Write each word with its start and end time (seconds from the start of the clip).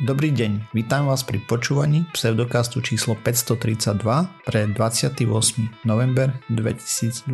Dobrý 0.00 0.32
deň, 0.32 0.72
vítam 0.72 1.04
vás 1.04 1.20
pri 1.20 1.36
počúvaní 1.44 2.08
pseudokastu 2.16 2.80
číslo 2.80 3.12
532 3.12 4.00
pre 4.48 4.64
28. 4.64 5.28
november 5.84 6.32
2021. 6.48 7.28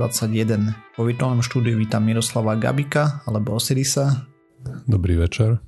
Po 0.98 1.06
virtuálnom 1.06 1.38
štúdiu 1.38 1.78
vítam 1.78 2.02
Miroslava 2.02 2.58
Gabika 2.58 3.22
alebo 3.30 3.54
Osirisa. 3.54 4.26
Dobrý 4.90 5.22
večer. 5.22 5.62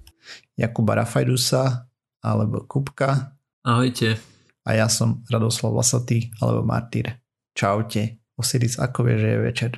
Jakuba 0.58 0.98
Rafajdusa 0.98 1.86
alebo 2.26 2.66
Kupka. 2.66 3.38
Ahojte. 3.62 4.18
A 4.66 4.74
ja 4.74 4.90
som 4.90 5.22
Radoslav 5.30 5.70
Lasatý 5.70 6.34
alebo 6.42 6.66
Martyr. 6.66 7.22
Čaute. 7.54 8.18
Osiris, 8.34 8.82
ako 8.82 9.06
vie, 9.06 9.14
že 9.14 9.28
je 9.30 9.38
večer? 9.38 9.70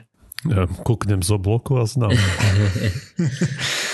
Ja 0.49 0.65
kúknem 0.65 1.21
z 1.21 1.29
obloku 1.37 1.77
a 1.77 1.85
znám. 1.85 2.17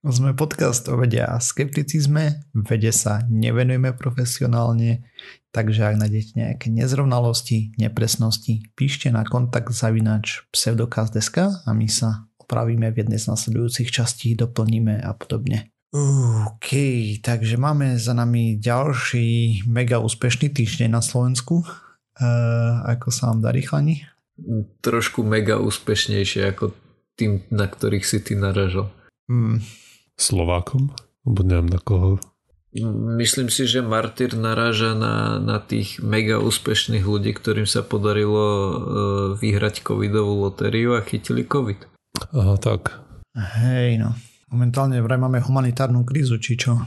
Sme 0.00 0.32
podcast 0.32 0.88
o 0.88 0.96
vede 0.96 1.20
a 1.20 1.36
skepticizme, 1.36 2.48
vede 2.56 2.88
sa 2.88 3.20
nevenujeme 3.28 3.92
profesionálne, 3.92 5.04
takže 5.52 5.92
ak 5.92 6.00
nájdete 6.00 6.30
nejaké 6.40 6.66
nezrovnalosti, 6.72 7.76
nepresnosti, 7.76 8.64
píšte 8.72 9.12
na 9.12 9.28
kontakt 9.28 9.76
zavinač 9.76 10.48
pseudokaz.sk 10.56 11.36
a 11.52 11.70
my 11.76 11.84
sa 11.92 12.24
opravíme 12.40 12.88
v 12.88 13.04
jednej 13.04 13.20
z 13.20 13.28
nasledujúcich 13.28 13.92
častí, 13.92 14.32
doplníme 14.32 15.04
a 15.04 15.12
podobne. 15.12 15.68
OK, 15.92 16.72
takže 17.20 17.60
máme 17.60 18.00
za 18.00 18.16
nami 18.16 18.56
ďalší 18.56 19.68
mega 19.68 20.00
úspešný 20.00 20.48
týždeň 20.48 20.96
na 20.96 21.04
Slovensku. 21.04 21.60
Uh, 21.60 22.88
ako 22.88 23.12
sa 23.12 23.28
vám 23.28 23.44
darí, 23.44 23.68
chlani? 23.68 24.08
Trošku 24.80 25.20
mega 25.28 25.60
úspešnejšie 25.60 26.56
ako 26.56 26.72
tým, 27.20 27.44
na 27.52 27.68
ktorých 27.68 28.08
si 28.08 28.24
ty 28.24 28.32
naražal. 28.32 28.88
Hmm, 29.28 29.60
Slovákom? 30.20 30.92
Alebo 31.24 31.40
neviem 31.40 31.72
na 31.72 31.80
koho. 31.80 32.20
Myslím 33.18 33.50
si, 33.50 33.66
že 33.66 33.82
Martyr 33.82 34.38
naráža 34.38 34.94
na, 34.94 35.42
na 35.42 35.58
tých 35.58 35.98
mega 35.98 36.38
úspešných 36.38 37.02
ľudí, 37.02 37.34
ktorým 37.34 37.66
sa 37.66 37.82
podarilo 37.82 38.46
uh, 38.46 38.74
vyhrať 39.34 39.82
covidovú 39.82 40.46
lotériu 40.46 40.94
a 40.94 41.02
chytili 41.02 41.42
covid. 41.42 41.82
Aha, 42.30 42.54
tak. 42.62 42.94
Hej, 43.34 43.98
no. 43.98 44.14
Momentálne 44.54 45.02
vraj 45.02 45.18
máme 45.18 45.42
humanitárnu 45.42 46.06
krízu, 46.06 46.38
či 46.38 46.54
čo? 46.54 46.78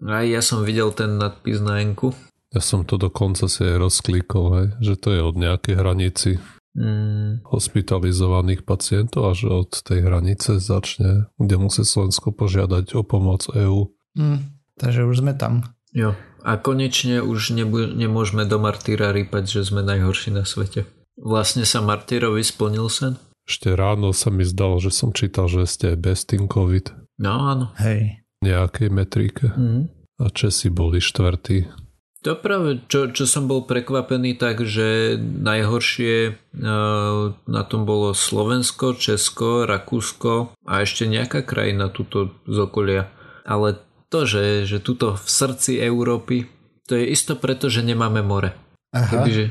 Aj 0.00 0.24
ja 0.24 0.40
som 0.40 0.64
videl 0.64 0.88
ten 0.96 1.20
nadpis 1.20 1.60
na 1.60 1.84
enku. 1.84 2.16
Ja 2.52 2.60
som 2.64 2.84
to 2.84 2.96
dokonca 2.96 3.48
si 3.48 3.64
aj 3.64 3.80
rozklikol, 3.80 4.46
hej, 4.56 4.68
že 4.80 4.94
to 4.96 5.08
je 5.12 5.20
od 5.24 5.36
nejakej 5.36 5.74
hranici 5.76 6.30
mm. 6.76 7.46
hospitalizovaných 7.48 8.64
pacientov 8.64 9.30
a 9.30 9.32
že 9.36 9.48
od 9.48 9.72
tej 9.72 10.04
hranice 10.04 10.58
začne, 10.58 11.28
kde 11.36 11.56
musí 11.60 11.84
Slovensko 11.84 12.32
požiadať 12.32 12.96
o 12.98 13.02
pomoc 13.04 13.46
EÚ. 13.52 13.92
Mm, 14.16 14.40
takže 14.76 15.04
už 15.08 15.24
sme 15.24 15.32
tam. 15.36 15.72
Jo. 15.92 16.16
A 16.42 16.58
konečne 16.58 17.22
už 17.22 17.54
nebu- 17.54 17.92
nemôžeme 17.94 18.48
do 18.48 18.58
Martýra 18.58 19.14
rýpať, 19.14 19.60
že 19.60 19.68
sme 19.68 19.84
najhorší 19.84 20.34
na 20.34 20.42
svete. 20.42 20.88
Vlastne 21.20 21.62
sa 21.68 21.84
Martýrovi 21.84 22.42
splnil 22.42 22.88
sen? 22.88 23.20
Ešte 23.46 23.74
ráno 23.74 24.14
sa 24.16 24.32
mi 24.32 24.42
zdalo, 24.42 24.80
že 24.80 24.90
som 24.90 25.12
čítal, 25.12 25.46
že 25.46 25.68
ste 25.68 25.94
bez 25.94 26.24
tým 26.24 26.48
COVID. 26.48 26.94
No 27.20 27.52
áno. 27.52 27.70
Hej. 27.78 28.24
Nejakej 28.42 28.88
metrike. 28.90 29.46
Mm. 29.54 29.92
A 30.18 30.26
Česi 30.30 30.70
boli 30.70 30.98
štvrtí. 30.98 31.81
To 32.22 32.38
práve, 32.38 32.78
čo, 32.86 33.10
čo 33.10 33.26
som 33.26 33.50
bol 33.50 33.66
prekvapený, 33.66 34.38
tak 34.38 34.62
že 34.62 35.18
najhoršie 35.18 36.14
uh, 36.30 37.34
na 37.34 37.62
tom 37.66 37.82
bolo 37.82 38.14
Slovensko, 38.14 38.94
Česko, 38.94 39.66
Rakúsko 39.66 40.54
a 40.62 40.72
ešte 40.86 41.10
nejaká 41.10 41.42
krajina 41.42 41.90
tuto 41.90 42.30
z 42.46 42.56
okolia. 42.62 43.10
Ale 43.42 43.82
to, 44.06 44.22
že, 44.22 44.70
že 44.70 44.78
tuto 44.78 45.18
v 45.18 45.26
srdci 45.26 45.82
Európy, 45.82 46.46
to 46.86 46.94
je 46.94 47.10
isto 47.10 47.34
preto, 47.34 47.66
že 47.66 47.82
nemáme 47.82 48.22
more. 48.22 48.54
Aha. 48.94 49.02
Kebyže, 49.08 49.46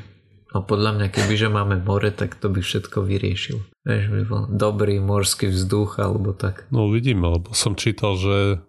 no 0.56 0.64
podľa 0.64 0.92
mňa, 0.96 1.08
kebyže 1.12 1.52
máme 1.52 1.76
more, 1.84 2.08
tak 2.16 2.40
to 2.40 2.48
by 2.48 2.64
všetko 2.64 3.04
vyriešil. 3.04 3.60
Vieš, 3.84 4.04
by 4.08 4.22
bol 4.24 4.42
dobrý 4.48 5.04
morský 5.04 5.52
vzduch 5.52 6.00
alebo 6.00 6.32
tak. 6.32 6.72
No 6.72 6.88
uvidíme, 6.88 7.28
lebo 7.28 7.52
som 7.52 7.76
čítal, 7.76 8.16
že 8.16 8.64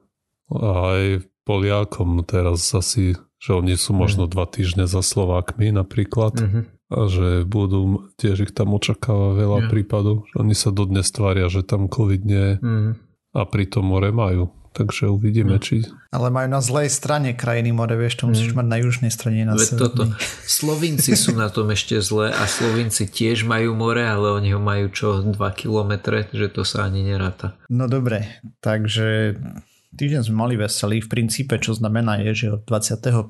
aj 0.50 1.22
Poliakom 1.42 2.22
teraz 2.26 2.70
asi 2.74 3.18
že 3.42 3.58
oni 3.58 3.74
sú 3.74 3.90
možno 3.90 4.30
mm. 4.30 4.30
dva 4.30 4.46
týždne 4.46 4.86
za 4.86 5.02
Slovákmi 5.02 5.74
napríklad 5.74 6.38
mm-hmm. 6.38 6.62
a 6.94 6.98
že 7.10 7.28
budú, 7.42 8.06
tiež 8.14 8.46
ich 8.46 8.52
tam 8.54 8.78
očakáva 8.78 9.34
veľa 9.34 9.66
yeah. 9.66 9.70
prípadov, 9.70 10.30
že 10.30 10.38
oni 10.38 10.54
sa 10.54 10.70
dodnes 10.70 11.10
tvária, 11.10 11.50
že 11.50 11.66
tam 11.66 11.90
COVID 11.90 12.22
nie 12.22 12.44
je 12.54 12.54
mm. 12.62 12.90
a 13.34 13.42
pritom 13.42 13.82
more 13.82 14.14
majú. 14.14 14.54
Takže 14.72 15.04
uvidíme, 15.12 15.60
mm. 15.60 15.62
či... 15.62 15.84
Ale 16.08 16.32
majú 16.32 16.48
na 16.48 16.64
zlej 16.64 16.88
strane 16.88 17.36
krajiny 17.36 17.76
more, 17.76 17.92
vieš, 17.92 18.24
to 18.24 18.30
musíš 18.30 18.56
mm. 18.56 18.62
mať 18.62 18.66
na 18.72 18.78
južnej 18.80 19.12
strane, 19.12 19.44
na 19.44 19.52
toto. 19.58 20.08
Slovinci 20.48 21.12
sú 21.12 21.36
na 21.36 21.52
tom 21.52 21.68
ešte 21.68 22.00
zle 22.00 22.32
a 22.32 22.44
Slovinci 22.48 23.04
tiež 23.04 23.44
majú 23.44 23.76
more, 23.76 24.00
ale 24.00 24.32
oni 24.32 24.56
ho 24.56 24.60
majú 24.62 24.88
čo 24.88 25.20
2 25.20 25.36
kilometre, 25.52 26.24
že 26.32 26.48
to 26.48 26.64
sa 26.64 26.88
ani 26.88 27.04
neráta. 27.04 27.52
No 27.68 27.84
dobre, 27.84 28.40
takže 28.64 29.36
Týždeň 29.92 30.22
sme 30.24 30.36
mali 30.48 30.54
veselý 30.56 31.04
v 31.04 31.12
princípe, 31.12 31.60
čo 31.60 31.76
znamená 31.76 32.16
je, 32.24 32.32
že 32.32 32.46
od 32.56 32.64
25. 32.64 33.28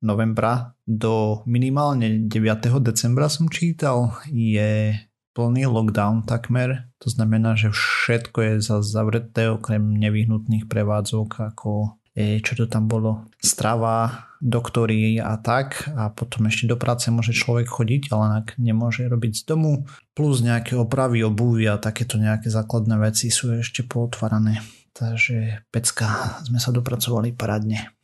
novembra 0.00 0.72
do 0.88 1.44
minimálne 1.44 2.24
9. 2.24 2.80
decembra 2.80 3.28
som 3.28 3.52
čítal, 3.52 4.16
je 4.32 4.96
plný 5.36 5.68
lockdown 5.68 6.24
takmer. 6.24 6.88
To 7.04 7.12
znamená, 7.12 7.52
že 7.52 7.68
všetko 7.68 8.38
je 8.40 8.52
za 8.64 8.80
zavreté 8.80 9.52
okrem 9.52 9.92
nevyhnutných 10.00 10.72
prevádzok 10.72 11.52
ako 11.52 12.00
e, 12.16 12.40
čo 12.40 12.58
to 12.58 12.64
tam 12.64 12.88
bolo, 12.88 13.28
strava, 13.36 14.24
doktory 14.40 15.20
a 15.20 15.36
tak 15.36 15.84
a 15.92 16.08
potom 16.08 16.48
ešte 16.48 16.64
do 16.64 16.80
práce 16.80 17.12
môže 17.12 17.36
človek 17.36 17.68
chodiť, 17.68 18.08
ale 18.16 18.40
ak 18.40 18.56
nemôže 18.56 19.04
robiť 19.04 19.32
z 19.36 19.42
domu, 19.44 19.84
plus 20.16 20.40
nejaké 20.40 20.80
opravy 20.80 21.22
obuvy 21.28 21.68
a 21.68 21.76
takéto 21.76 22.16
nejaké 22.16 22.48
základné 22.48 22.96
veci 23.04 23.28
sú 23.28 23.52
ešte 23.52 23.84
pootvárané. 23.84 24.77
Takže 24.98 25.62
pecka, 25.70 26.42
sme 26.42 26.58
sa 26.58 26.74
dopracovali 26.74 27.30
parádne. 27.30 27.94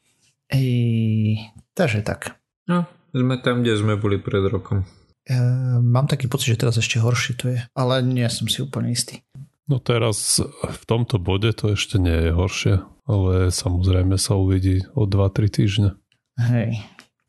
Ej, 0.47 1.43
takže 1.75 2.07
tak. 2.07 2.39
No, 2.71 2.87
sme 3.11 3.35
tam, 3.43 3.67
kde 3.67 3.75
sme 3.75 3.99
boli 3.99 4.23
pred 4.23 4.47
rokom. 4.47 4.87
E, 5.27 5.35
mám 5.83 6.07
taký 6.07 6.31
pocit, 6.31 6.55
že 6.55 6.63
teraz 6.63 6.79
ešte 6.79 7.03
horšie 7.03 7.33
to 7.35 7.45
je, 7.51 7.59
ale 7.75 7.99
nie 8.07 8.23
som 8.31 8.47
si 8.47 8.63
úplne 8.63 8.95
istý. 8.95 9.27
No 9.67 9.83
teraz 9.83 10.39
v 10.63 10.85
tomto 10.87 11.19
bode 11.19 11.51
to 11.57 11.75
ešte 11.75 11.99
nie 11.99 12.29
je 12.29 12.31
horšie, 12.31 12.75
ale 13.11 13.51
samozrejme 13.51 14.15
sa 14.15 14.39
uvidí 14.39 14.87
o 14.95 15.09
2-3 15.09 15.51
týždne. 15.51 15.91
Hej, 16.39 16.79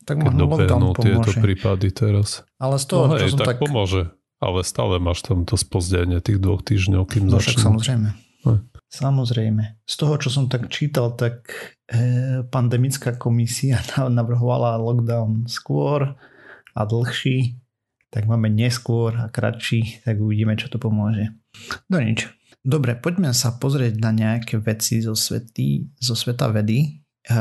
tak 0.06 0.22
možno 0.22 0.46
lockdown 0.46 0.94
pomôže. 0.94 1.02
tieto 1.02 1.32
prípady 1.42 1.90
teraz. 1.90 2.46
Ale 2.62 2.78
z 2.78 2.86
toho, 2.86 3.10
no 3.10 3.18
hej, 3.18 3.34
čo 3.34 3.34
som 3.34 3.40
tak, 3.42 3.58
tak 3.58 3.58
pomôže, 3.66 4.14
ale 4.38 4.62
stále 4.62 5.02
máš 5.02 5.26
tam 5.26 5.48
to 5.48 5.58
spozdenie 5.58 6.22
tých 6.22 6.38
dvoch 6.38 6.62
týždňov, 6.62 7.10
kým 7.10 7.32
no, 7.32 7.42
začnú. 7.42 7.74
samozrejme. 7.74 8.10
Hej. 8.46 8.60
Samozrejme. 8.90 9.82
Z 9.84 9.96
toho, 9.98 10.16
čo 10.22 10.30
som 10.32 10.46
tak 10.48 10.70
čítal, 10.70 11.18
tak 11.18 11.50
e, 11.90 12.46
pandemická 12.48 13.18
komisia 13.18 13.82
navrhovala 14.08 14.78
lockdown 14.80 15.50
skôr 15.50 16.16
a 16.76 16.82
dlhší, 16.84 17.60
tak 18.12 18.32
máme 18.32 18.48
neskôr 18.48 19.12
a 19.16 19.28
kratší, 19.28 20.06
tak 20.08 20.22
uvidíme, 20.22 20.56
čo 20.56 20.72
to 20.72 20.80
pomôže. 20.80 21.36
No 21.92 22.00
nič. 22.00 22.32
Dobre, 22.66 22.98
poďme 22.98 23.30
sa 23.36 23.54
pozrieť 23.54 24.02
na 24.02 24.10
nejaké 24.10 24.58
veci 24.58 24.98
zo, 24.98 25.14
svety, 25.14 25.86
zo 26.02 26.18
sveta 26.18 26.50
vedy. 26.50 27.04
E, 27.26 27.38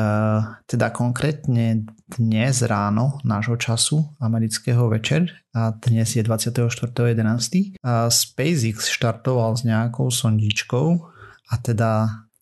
teda 0.69 0.91
konkrétne 0.91 1.87
dnes 2.05 2.61
ráno 2.67 3.23
nášho 3.25 3.57
času, 3.57 4.05
amerického 4.21 4.91
večer, 4.91 5.33
a 5.55 5.71
dnes 5.71 6.19
je 6.19 6.23
24.11. 6.27 7.79
SpaceX 8.11 8.91
štartoval 8.91 9.55
s 9.55 9.63
nejakou 9.63 10.11
sondičkou, 10.11 11.14
a 11.55 11.63
teda 11.63 11.91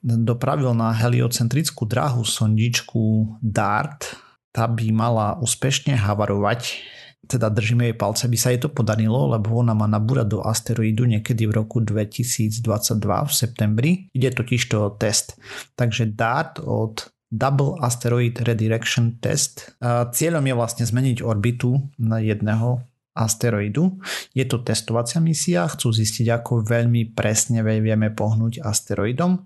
dopravil 0.01 0.73
na 0.73 0.97
heliocentrickú 0.97 1.85
dráhu 1.85 2.25
sondičku 2.25 3.37
DART. 3.45 4.17
Tá 4.49 4.65
by 4.65 4.89
mala 4.89 5.37
úspešne 5.37 5.93
havarovať, 5.93 6.81
teda 7.29 7.53
držíme 7.53 7.93
jej 7.93 7.97
palce, 7.97 8.25
by 8.25 8.39
sa 8.41 8.51
jej 8.51 8.61
to 8.61 8.73
podarilo, 8.73 9.29
lebo 9.31 9.61
ona 9.61 9.77
má 9.77 9.85
nabúrať 9.85 10.27
do 10.33 10.41
asteroidu 10.41 11.05
niekedy 11.05 11.45
v 11.45 11.61
roku 11.61 11.85
2022 11.85 12.65
v 13.05 13.33
septembri. 13.33 13.91
Ide 14.17 14.33
totiž 14.33 14.63
to 14.73 14.97
test. 14.97 15.37
Takže 15.77 16.17
DART 16.17 16.65
od 16.65 17.13
Double 17.33 17.81
Asteroid 17.81 18.45
Redirection 18.45 19.17
Test. 19.17 19.73
Cieľom 20.13 20.45
je 20.45 20.53
vlastne 20.57 20.85
zmeniť 20.85 21.25
orbitu 21.25 21.81
jedného 22.01 22.85
asteroidu. 23.13 24.01
Je 24.33 24.45
to 24.49 24.65
testovacia 24.65 25.21
misia, 25.21 25.69
chcú 25.69 25.93
zistiť, 25.93 26.33
ako 26.33 26.65
veľmi 26.65 27.13
presne 27.13 27.61
vieme 27.61 28.09
pohnúť 28.09 28.65
asteroidom, 28.65 29.45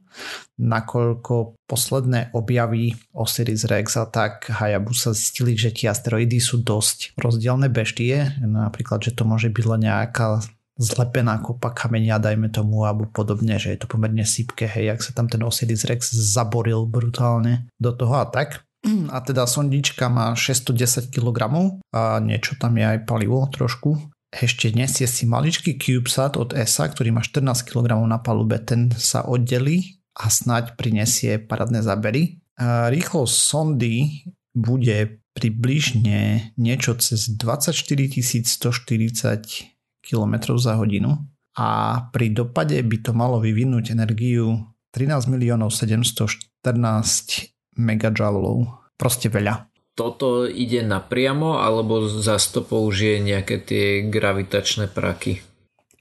nakoľko 0.58 1.58
posledné 1.66 2.30
objavy 2.32 2.94
Osiris 3.12 3.66
Rex 3.66 3.98
a 3.98 4.06
tak 4.06 4.48
Hayabusa 4.48 5.12
zistili, 5.12 5.58
že 5.58 5.74
tie 5.74 5.90
asteroidy 5.90 6.38
sú 6.38 6.62
dosť 6.62 7.18
rozdielne 7.18 7.66
beštie, 7.66 8.38
napríklad, 8.42 9.02
že 9.02 9.12
to 9.12 9.26
môže 9.26 9.50
byť 9.50 9.64
len 9.66 9.82
nejaká 9.90 10.46
zlepená 10.76 11.40
kopa 11.40 11.72
kamenia, 11.72 12.20
dajme 12.20 12.52
tomu, 12.52 12.84
alebo 12.84 13.08
podobne, 13.08 13.56
že 13.56 13.72
je 13.72 13.78
to 13.80 13.88
pomerne 13.88 14.22
sypke, 14.28 14.68
hej, 14.68 14.92
jak 14.92 15.00
sa 15.00 15.16
tam 15.16 15.26
ten 15.26 15.40
Osiris 15.40 15.88
Rex 15.88 16.12
zaboril 16.12 16.84
brutálne 16.84 17.72
do 17.80 17.96
toho 17.96 18.20
a 18.20 18.28
tak. 18.28 18.65
A 18.87 19.19
teda 19.21 19.50
sondička 19.50 20.06
má 20.06 20.31
610 20.38 21.11
kg 21.11 21.50
a 21.91 22.23
niečo 22.23 22.55
tam 22.55 22.79
je 22.79 22.87
aj 22.87 22.99
palivo 23.03 23.43
trošku. 23.50 23.99
Ešte 24.31 24.71
nesie 24.75 25.11
si 25.11 25.25
maličký 25.27 25.81
CubeSat 25.81 26.37
od 26.38 26.55
ESA, 26.55 26.93
ktorý 26.93 27.11
má 27.15 27.23
14 27.25 27.67
kg 27.67 27.99
na 28.06 28.23
palube. 28.23 28.59
Ten 28.62 28.93
sa 28.94 29.27
oddelí 29.27 29.99
a 30.15 30.31
snáď 30.31 30.77
prinesie 30.77 31.41
parádne 31.41 31.81
zábery. 31.81 32.38
Rýchlosť 32.62 33.35
sondy 33.35 34.25
bude 34.56 35.21
približne 35.37 36.53
niečo 36.56 36.97
cez 36.97 37.29
24 37.37 37.77
140 37.77 39.67
km 40.00 40.35
za 40.56 40.81
hodinu 40.81 41.29
a 41.56 41.69
pri 42.12 42.33
dopade 42.33 42.81
by 42.81 42.97
to 43.05 43.12
malo 43.12 43.41
vyvinúť 43.41 43.93
energiu 43.93 44.73
13 44.93 45.29
miliónov 45.29 45.73
714 45.73 47.56
megajoulov. 47.76 48.67
Proste 48.96 49.28
veľa. 49.28 49.69
Toto 49.96 50.44
ide 50.44 50.84
napriamo, 50.84 51.61
alebo 51.61 52.05
zase 52.05 52.52
to 52.52 52.61
použije 52.61 53.17
nejaké 53.20 53.56
tie 53.64 54.05
gravitačné 54.05 54.93
praky? 54.93 55.40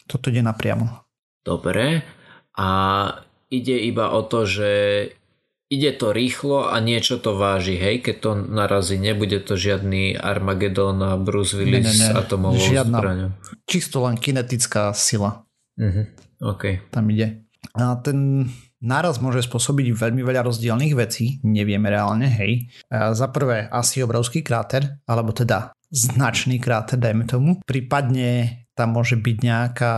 Toto 0.03 0.27
ide 0.27 0.43
napriamo. 0.43 1.07
Dobre. 1.43 2.03
A 2.59 2.67
ide 3.47 3.75
iba 3.79 4.11
o 4.11 4.19
to, 4.27 4.43
že 4.43 4.71
ide 5.71 5.91
to 5.95 6.11
rýchlo 6.11 6.67
a 6.71 6.75
niečo 6.83 7.23
to 7.23 7.39
váži, 7.39 7.79
hej? 7.79 8.03
Keď 8.03 8.15
to 8.19 8.31
narazí, 8.35 8.99
nebude 8.99 9.39
to 9.41 9.55
žiadny 9.55 10.15
Armageddon 10.15 10.99
a 11.03 11.15
Bruce 11.15 11.55
Willis 11.55 11.87
ne, 11.87 11.95
ne, 11.95 12.07
ne. 12.11 12.19
atomovou 12.19 12.59
Žiadna, 12.59 12.97
zbraňou. 12.99 13.29
Čisto 13.65 14.03
len 14.05 14.15
kinetická 14.19 14.91
sila. 14.91 15.47
Uh-huh. 15.79 16.05
OK. 16.43 16.91
Tam 16.91 17.07
ide. 17.09 17.47
A 17.75 17.97
ten 17.99 18.47
náraz 18.83 19.23
môže 19.23 19.45
spôsobiť 19.45 19.95
veľmi 19.95 20.25
veľa 20.25 20.43
rozdielných 20.43 20.93
vecí, 20.97 21.39
nevieme 21.45 21.87
reálne, 21.87 22.27
hej. 22.27 22.67
A 22.91 23.15
za 23.15 23.31
prvé 23.31 23.69
asi 23.71 24.03
obrovský 24.03 24.43
kráter, 24.43 24.99
alebo 25.07 25.31
teda 25.31 25.71
značný 25.93 26.59
kráter, 26.59 26.99
dajme 26.99 27.23
tomu. 27.29 27.61
Prípadne 27.63 28.63
tam 28.75 28.97
môže 28.97 29.15
byť 29.15 29.37
nejaká 29.39 29.93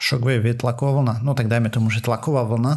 šokvej 0.00 0.56
tlaková 0.56 1.00
vlna. 1.00 1.14
No 1.20 1.36
tak 1.36 1.52
dajme 1.52 1.68
tomu, 1.68 1.92
že 1.92 2.04
tlaková 2.04 2.48
vlna 2.48 2.72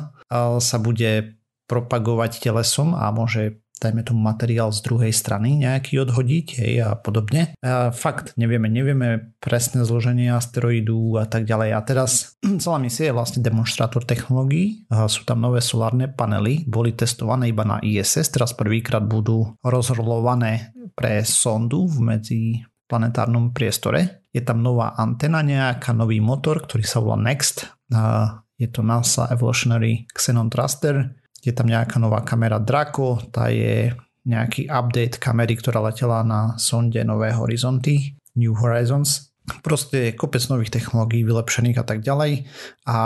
sa 0.59 0.77
bude 0.79 1.39
propagovať 1.67 2.39
telesom 2.39 2.95
a 2.95 3.11
môže 3.11 3.59
dajme 3.77 4.03
tomu 4.03 4.21
materiál 4.21 4.74
z 4.74 4.83
druhej 4.83 5.13
strany 5.13 5.62
nejaký 5.62 6.01
odhodiť 6.03 6.47
hej, 6.62 6.74
a 6.83 6.89
podobne. 6.97 7.56
A 7.62 7.89
fakt, 7.94 8.33
nevieme, 8.35 8.68
nevieme 8.69 9.38
presné 9.39 9.85
zloženie 9.85 10.33
asteroidu 10.33 11.18
a 11.18 11.25
tak 11.25 11.45
ďalej. 11.45 11.69
A 11.74 11.79
teraz 11.85 12.35
celá 12.63 12.77
misia 12.77 13.09
je 13.09 13.18
vlastne 13.18 13.41
demonstrátor 13.45 14.03
technológií. 14.03 14.89
A 14.89 15.06
sú 15.07 15.24
tam 15.24 15.41
nové 15.41 15.62
solárne 15.62 16.09
panely, 16.09 16.65
boli 16.68 16.94
testované 16.97 17.50
iba 17.53 17.63
na 17.63 17.77
ISS, 17.81 18.33
teraz 18.33 18.51
prvýkrát 18.57 19.06
budú 19.06 19.56
rozrolované 19.62 20.73
pre 20.97 21.21
sondu 21.21 21.85
v 21.85 21.97
medzi 22.01 22.41
planetárnom 22.88 23.51
priestore. 23.51 24.25
Je 24.31 24.41
tam 24.41 24.63
nová 24.63 24.95
antena 24.95 25.44
nejaká, 25.44 25.91
nový 25.91 26.23
motor, 26.23 26.63
ktorý 26.63 26.83
sa 26.88 27.03
volá 27.03 27.19
NEXT. 27.19 27.68
A 27.94 28.31
je 28.57 28.68
to 28.73 28.81
NASA 28.81 29.30
Evolutionary 29.30 30.09
Xenon 30.09 30.50
Thruster 30.50 31.13
je 31.47 31.55
tam 31.55 31.71
nejaká 31.71 31.95
nová 32.03 32.19
kamera 32.27 32.59
Draco, 32.59 33.23
tá 33.31 33.47
je 33.47 33.95
nejaký 34.27 34.67
update 34.67 35.23
kamery, 35.23 35.55
ktorá 35.55 35.79
letela 35.79 36.19
na 36.27 36.59
sonde 36.59 36.99
Nové 37.07 37.31
horizonty, 37.31 38.19
New 38.35 38.51
Horizons. 38.51 39.31
Proste 39.63 40.11
je 40.11 40.17
kopec 40.19 40.44
nových 40.51 40.75
technológií 40.75 41.23
vylepšených 41.23 41.79
a 41.79 41.85
tak 41.88 42.03
ďalej. 42.03 42.44
A 42.83 42.99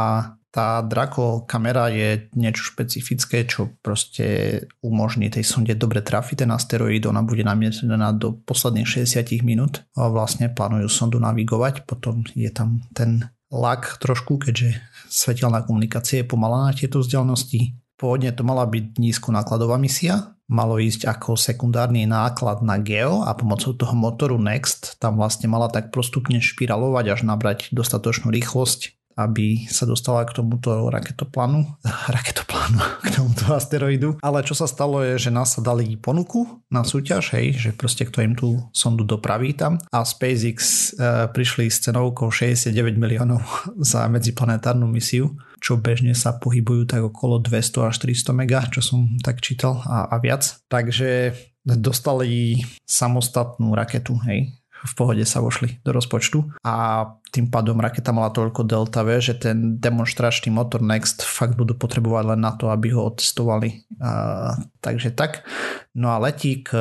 tá 0.51 0.81
Draco 0.81 1.45
kamera 1.45 1.88
je 1.93 2.27
niečo 2.35 2.73
špecifické, 2.73 3.45
čo 3.45 3.71
proste 3.79 4.59
umožní 4.83 5.29
tej 5.29 5.45
sonde 5.45 5.77
dobre 5.77 6.01
trafiť. 6.01 6.43
Ten 6.43 6.51
asteroid, 6.51 7.05
ona 7.05 7.21
bude 7.21 7.45
namierená 7.45 8.11
do 8.17 8.35
posledných 8.41 9.05
60 9.05 9.45
minút. 9.45 9.85
A 9.93 10.09
vlastne 10.09 10.49
plánujú 10.49 10.89
sondu 10.89 11.21
navigovať, 11.21 11.85
potom 11.85 12.25
je 12.33 12.49
tam 12.49 12.81
ten 12.97 13.29
lak 13.51 14.01
trošku, 14.01 14.41
keďže 14.41 14.79
svetelná 15.11 15.63
komunikácia 15.67 16.23
je 16.23 16.27
pomalá 16.27 16.71
na 16.71 16.73
tieto 16.75 17.03
vzdialenosti, 17.03 17.75
Pôvodne 18.01 18.33
to 18.33 18.42
mala 18.42 18.65
byť 18.65 18.98
nízkonákladová 18.98 19.77
misia, 19.77 20.33
malo 20.50 20.81
ísť 20.81 21.06
ako 21.06 21.38
sekundárny 21.38 22.09
náklad 22.09 22.65
na 22.65 22.81
Geo 22.81 23.21
a 23.21 23.38
pomocou 23.38 23.77
toho 23.77 23.94
motoru 23.94 24.42
Next 24.42 24.98
tam 24.98 25.21
vlastne 25.21 25.45
mala 25.45 25.69
tak 25.69 25.94
prostupne 25.94 26.42
špiralovať 26.42 27.06
až 27.13 27.21
nabrať 27.30 27.69
dostatočnú 27.69 28.33
rýchlosť, 28.33 28.98
aby 29.21 29.69
sa 29.69 29.86
dostala 29.86 30.25
k 30.25 30.33
tomuto 30.33 30.89
raketoplánu, 30.89 31.77
raketoplánu, 32.18 32.81
k 33.06 33.07
tomuto 33.13 33.53
asteroidu. 33.53 34.18
Ale 34.25 34.42
čo 34.42 34.57
sa 34.57 34.65
stalo 34.65 35.06
je, 35.06 35.21
že 35.21 35.30
NASA 35.30 35.62
dali 35.62 35.94
ponuku 35.94 36.65
na 36.74 36.81
súťaž, 36.81 37.38
hej, 37.38 37.53
že 37.53 37.69
proste 37.71 38.09
kto 38.09 38.25
im 38.25 38.33
tú 38.33 38.65
sondu 38.74 39.06
dopraví 39.06 39.53
tam 39.53 39.77
a 39.94 40.01
SpaceX 40.01 40.57
e, 40.98 41.30
prišli 41.30 41.69
s 41.69 41.86
cenovkou 41.86 42.33
69 42.33 42.98
miliónov 42.98 43.45
za 43.94 44.09
medziplanetárnu 44.09 44.89
misiu 44.89 45.38
čo 45.61 45.77
bežne 45.77 46.17
sa 46.17 46.35
pohybujú 46.35 46.89
tak 46.89 47.05
okolo 47.05 47.37
200 47.37 47.93
až 47.93 47.95
300 48.01 48.33
mega, 48.33 48.65
čo 48.67 48.81
som 48.81 49.05
tak 49.21 49.39
čítal 49.45 49.79
a, 49.85 50.09
a 50.09 50.15
viac. 50.17 50.57
Takže 50.67 51.37
dostali 51.61 52.65
samostatnú 52.89 53.77
raketu, 53.77 54.17
hej, 54.25 54.49
v 54.81 54.93
pohode 54.97 55.21
sa 55.29 55.45
vošli 55.45 55.77
do 55.85 55.93
rozpočtu 55.93 56.57
a 56.65 57.05
tým 57.29 57.53
pádom 57.53 57.77
raketa 57.77 58.09
mala 58.09 58.33
toľko 58.33 58.65
delta 58.65 59.05
V, 59.05 59.21
že 59.21 59.37
ten 59.37 59.77
demonstračný 59.77 60.49
motor 60.49 60.81
Next 60.81 61.21
fakt 61.21 61.53
budú 61.53 61.77
potrebovať 61.77 62.33
len 62.33 62.41
na 62.41 62.57
to, 62.57 62.73
aby 62.73 62.89
ho 62.97 63.05
otestovali. 63.05 63.85
A, 64.01 64.57
takže 64.81 65.13
tak. 65.13 65.45
No 65.93 66.09
a 66.09 66.17
letí 66.17 66.65
k 66.65 66.73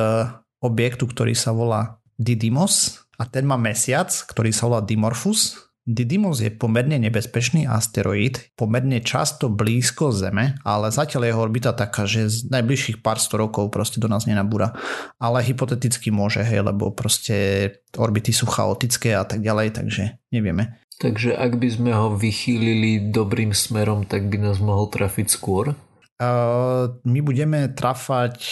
objektu, 0.65 1.05
ktorý 1.05 1.37
sa 1.37 1.53
volá 1.53 2.01
Didymos 2.17 3.05
a 3.21 3.29
ten 3.29 3.45
má 3.45 3.61
mesiac, 3.61 4.09
ktorý 4.09 4.53
sa 4.53 4.69
volá 4.69 4.81
Dimorphus 4.81 5.70
Didymos 5.89 6.45
je 6.45 6.53
pomerne 6.53 7.01
nebezpečný 7.01 7.65
asteroid, 7.65 8.53
pomerne 8.53 9.01
často 9.01 9.49
blízko 9.49 10.13
Zeme, 10.13 10.61
ale 10.61 10.93
zatiaľ 10.93 11.33
jeho 11.33 11.41
orbita 11.41 11.73
taká, 11.73 12.05
že 12.05 12.29
z 12.29 12.53
najbližších 12.53 13.01
pár 13.01 13.17
sto 13.17 13.41
rokov 13.41 13.73
proste 13.73 13.97
do 13.97 14.05
nás 14.05 14.29
nenabúra. 14.29 14.77
Ale 15.17 15.41
hypoteticky 15.41 16.13
môže, 16.13 16.45
hej, 16.45 16.61
lebo 16.61 16.93
proste 16.93 17.69
orbity 17.97 18.29
sú 18.29 18.45
chaotické 18.45 19.17
a 19.17 19.25
tak 19.25 19.41
ďalej, 19.41 19.73
takže 19.73 20.21
nevieme. 20.29 20.77
Takže 21.01 21.33
ak 21.33 21.57
by 21.57 21.69
sme 21.73 21.91
ho 21.97 22.13
vychýlili 22.13 23.09
dobrým 23.09 23.57
smerom, 23.57 24.05
tak 24.05 24.29
by 24.29 24.37
nás 24.37 24.61
mohol 24.61 24.93
trafiť 24.93 25.33
skôr? 25.33 25.73
Uh, 26.21 27.01
my 27.09 27.25
budeme 27.25 27.73
trafať 27.73 28.45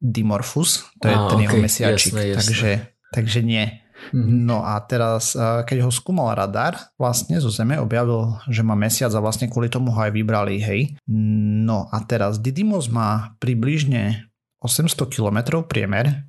Dimorphus, 0.00 0.88
to 0.96 1.12
je 1.12 1.14
ah, 1.14 1.28
ten 1.28 1.36
okay, 1.36 1.44
jeho 1.44 1.56
mesiačik, 1.60 2.12
jasné, 2.16 2.22
jasné. 2.32 2.40
takže, 2.40 2.70
takže 3.12 3.40
nie. 3.44 3.81
Mm-hmm. 4.10 4.38
No 4.42 4.66
a 4.66 4.82
teraz, 4.82 5.38
keď 5.38 5.86
ho 5.86 5.94
skúmal 5.94 6.34
radar 6.34 6.74
vlastne 6.98 7.38
zo 7.38 7.54
Zeme, 7.54 7.78
objavil, 7.78 8.34
že 8.50 8.66
má 8.66 8.74
mesiac 8.74 9.14
a 9.14 9.22
vlastne 9.22 9.46
kvôli 9.46 9.70
tomu 9.70 9.94
ho 9.94 10.00
aj 10.02 10.10
vybrali, 10.10 10.58
hej. 10.58 10.98
No 11.06 11.86
a 11.94 12.02
teraz 12.02 12.42
Didymos 12.42 12.90
má 12.90 13.38
približne 13.38 14.26
800 14.58 15.06
km 15.06 15.62
priemer 15.62 16.26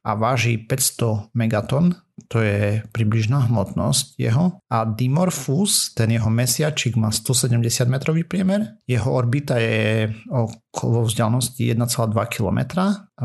a 0.00 0.16
váži 0.16 0.56
500 0.56 1.36
megaton, 1.36 1.92
to 2.28 2.40
je 2.40 2.84
približná 2.92 3.48
hmotnosť 3.48 4.16
jeho. 4.20 4.60
A 4.68 4.84
Dimorphus, 4.84 5.92
ten 5.96 6.12
jeho 6.12 6.28
mesiačik 6.28 6.96
má 6.96 7.12
170 7.12 7.60
metrový 7.88 8.24
priemer, 8.24 8.80
jeho 8.88 9.08
orbita 9.12 9.60
je 9.60 10.08
okolo 10.28 11.04
vzdialenosti 11.04 11.72
1,2 11.72 12.16
km, 12.32 12.60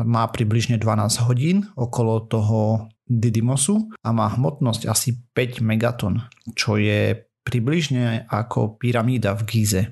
má 0.04 0.24
približne 0.28 0.76
12 0.80 1.28
hodín 1.28 1.64
okolo 1.76 2.24
toho 2.28 2.88
Didymosu 3.06 3.86
a 4.02 4.10
má 4.10 4.26
hmotnosť 4.34 4.90
asi 4.90 5.14
5 5.34 5.62
megaton, 5.62 6.26
čo 6.58 6.74
je 6.74 7.14
približne 7.46 8.26
ako 8.26 8.74
pyramída 8.82 9.38
v 9.38 9.42
Gíze. 9.46 9.82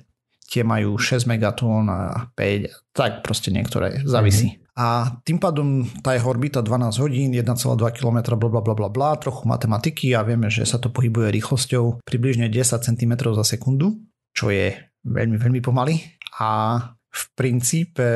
Tie 0.45 0.67
majú 0.67 0.99
6 0.99 1.31
megatón 1.31 1.87
a 1.87 2.31
5, 2.35 2.95
tak 2.95 3.23
proste 3.23 3.55
niektoré, 3.55 4.03
závisí. 4.03 4.59
Mm-hmm. 4.59 4.63
A 4.75 5.07
tým 5.23 5.39
pádom 5.39 5.87
tá 6.03 6.19
jeho 6.19 6.27
orbita 6.27 6.59
12 6.59 6.99
hodín, 6.99 7.31
1,2 7.31 7.47
km, 7.95 8.35
bla 8.35 8.59
bla 8.59 8.75
bla 8.75 8.91
bla, 8.91 9.15
trochu 9.15 9.47
matematiky 9.47 10.19
a 10.19 10.27
vieme, 10.27 10.51
že 10.51 10.67
sa 10.67 10.83
to 10.83 10.91
pohybuje 10.91 11.31
rýchlosťou 11.31 12.03
približne 12.03 12.51
10 12.51 12.83
cm 12.83 13.13
za 13.39 13.45
sekundu, 13.47 14.03
čo 14.35 14.51
je 14.51 14.75
veľmi, 15.07 15.39
veľmi 15.39 15.63
pomaly. 15.63 16.03
A 16.43 16.77
v 17.15 17.25
princípe 17.39 18.07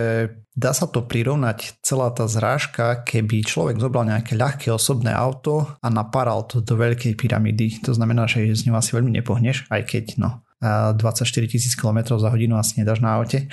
dá 0.58 0.74
sa 0.74 0.90
to 0.90 1.06
prirovnať 1.06 1.78
celá 1.86 2.10
tá 2.10 2.26
zrážka, 2.26 3.06
keby 3.06 3.46
človek 3.46 3.78
zobral 3.78 4.10
nejaké 4.10 4.34
ľahké 4.34 4.74
osobné 4.74 5.14
auto 5.14 5.78
a 5.78 5.86
napáral 5.86 6.42
to 6.50 6.58
do 6.58 6.74
veľkej 6.74 7.14
pyramídy. 7.14 7.78
To 7.86 7.94
znamená, 7.94 8.26
že 8.26 8.50
z 8.58 8.66
ňou 8.66 8.74
asi 8.74 8.98
veľmi 8.98 9.14
nepohneš, 9.22 9.70
aj 9.70 9.82
keď 9.86 10.04
no, 10.18 10.42
24 10.58 11.22
tisíc 11.46 11.78
km 11.78 12.18
za 12.18 12.26
hodinu 12.26 12.58
asi 12.58 12.82
nedáš 12.82 12.98
na 12.98 13.14
aute. 13.14 13.46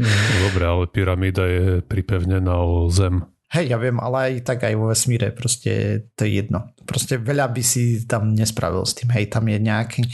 No, 0.00 0.08
dobre, 0.48 0.64
ale 0.64 0.84
pyramída 0.88 1.44
je 1.44 1.84
pripevnená 1.84 2.56
o 2.56 2.88
zem. 2.88 3.26
Hej, 3.50 3.74
ja 3.74 3.82
viem, 3.82 3.98
ale 3.98 4.16
aj 4.30 4.32
tak 4.46 4.62
aj 4.62 4.78
vo 4.78 4.94
vesmíre, 4.94 5.34
proste 5.34 6.06
to 6.14 6.22
je 6.22 6.38
jedno. 6.38 6.70
Proste 6.86 7.18
veľa 7.18 7.50
by 7.50 7.62
si 7.66 8.06
tam 8.06 8.30
nespravil 8.30 8.86
s 8.86 8.94
tým, 8.94 9.10
hej, 9.10 9.26
tam 9.26 9.50
je 9.50 9.58
nejaký, 9.58 10.06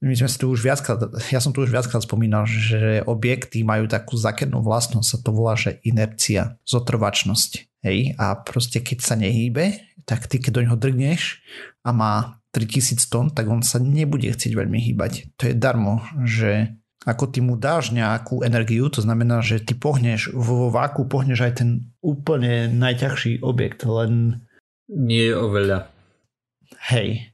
my 0.00 0.16
sme 0.16 0.28
si 0.32 0.40
tu 0.40 0.48
už 0.48 0.64
viackrát, 0.64 0.96
ja 1.28 1.44
som 1.44 1.52
tu 1.52 1.60
už 1.60 1.68
viackrát 1.68 2.00
spomínal, 2.00 2.48
že 2.48 3.04
objekty 3.04 3.60
majú 3.68 3.84
takú 3.84 4.16
zákernú 4.16 4.64
vlastnosť, 4.64 5.08
sa 5.12 5.18
to 5.20 5.28
volá, 5.28 5.60
že 5.60 5.76
inercia, 5.84 6.56
zotrvačnosť, 6.64 7.84
hej, 7.84 8.16
a 8.16 8.40
proste 8.40 8.80
keď 8.80 8.98
sa 9.04 9.12
nehýbe, 9.12 9.76
tak 10.08 10.24
ty 10.24 10.40
keď 10.40 10.52
do 10.56 10.64
ňoho 10.64 10.80
drgneš 10.80 11.44
a 11.84 11.92
má 11.92 12.40
3000 12.56 12.96
tón, 13.12 13.28
tak 13.28 13.46
on 13.46 13.60
sa 13.60 13.78
nebude 13.78 14.26
chcieť 14.26 14.56
veľmi 14.56 14.80
hýbať. 14.90 15.36
To 15.38 15.52
je 15.52 15.54
darmo, 15.54 16.02
že 16.24 16.79
ako 17.08 17.32
ty 17.32 17.40
mu 17.40 17.56
dáš 17.56 17.96
nejakú 17.96 18.44
energiu, 18.44 18.92
to 18.92 19.00
znamená, 19.00 19.40
že 19.40 19.60
ty 19.64 19.72
pohneš 19.72 20.36
vo 20.36 20.68
váku, 20.68 21.08
pohneš 21.08 21.40
aj 21.48 21.52
ten 21.64 21.70
úplne 22.04 22.68
najťažší 22.68 23.40
objekt, 23.40 23.88
len... 23.88 24.44
Nie 24.90 25.32
je 25.32 25.34
oveľa. 25.38 25.78
Hej, 26.92 27.32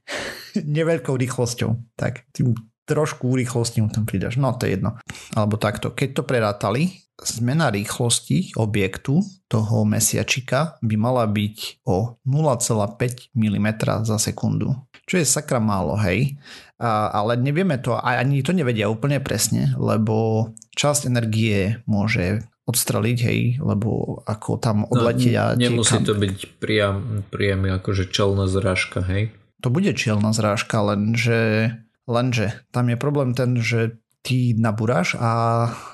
neveľkou 0.78 1.18
rýchlosťou. 1.18 1.98
Tak, 1.98 2.30
tým 2.30 2.54
trošku 2.86 3.34
rýchlosti 3.34 3.82
mu 3.82 3.90
tam 3.90 4.06
pridaš. 4.06 4.38
No 4.38 4.54
to 4.54 4.70
je 4.70 4.78
jedno. 4.78 4.94
Alebo 5.34 5.58
takto, 5.58 5.90
keď 5.90 6.08
to 6.14 6.22
prerátali, 6.22 7.02
zmena 7.18 7.72
rýchlosti 7.72 8.54
objektu 8.54 9.24
toho 9.50 9.82
mesiačika 9.82 10.78
by 10.84 10.94
mala 10.94 11.26
byť 11.26 11.82
o 11.88 12.20
0,5 12.22 13.34
mm 13.34 13.68
za 14.06 14.16
sekundu. 14.20 14.70
Čo 15.06 15.22
je 15.22 15.26
sakra 15.26 15.62
málo, 15.62 15.98
hej 16.02 16.38
ale 16.84 17.40
nevieme 17.40 17.80
to, 17.80 17.96
a 17.96 18.20
ani 18.20 18.44
to 18.44 18.52
nevedia 18.52 18.92
úplne 18.92 19.20
presne, 19.20 19.72
lebo 19.80 20.50
časť 20.76 21.08
energie 21.08 21.80
môže 21.88 22.44
odstreliť, 22.66 23.18
hej, 23.22 23.40
lebo 23.62 24.20
ako 24.26 24.58
tam 24.58 24.84
no, 24.84 24.90
odletia... 24.90 25.54
No, 25.54 25.62
nemusí 25.70 25.96
to 26.02 26.18
byť 26.18 26.58
priam, 26.58 27.22
priam 27.30 27.62
akože 27.62 28.10
čelná 28.10 28.50
zrážka, 28.50 29.00
hej? 29.06 29.30
To 29.62 29.70
bude 29.70 29.94
čelná 29.94 30.34
zrážka, 30.34 30.82
lenže, 30.82 31.72
lenže 32.10 32.52
tam 32.74 32.90
je 32.90 32.96
problém 32.98 33.32
ten, 33.32 33.56
že 33.62 33.96
ty 34.26 34.52
nabúraš 34.58 35.14
a 35.14 35.30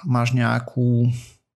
máš 0.08 0.32
nejakú 0.32 1.12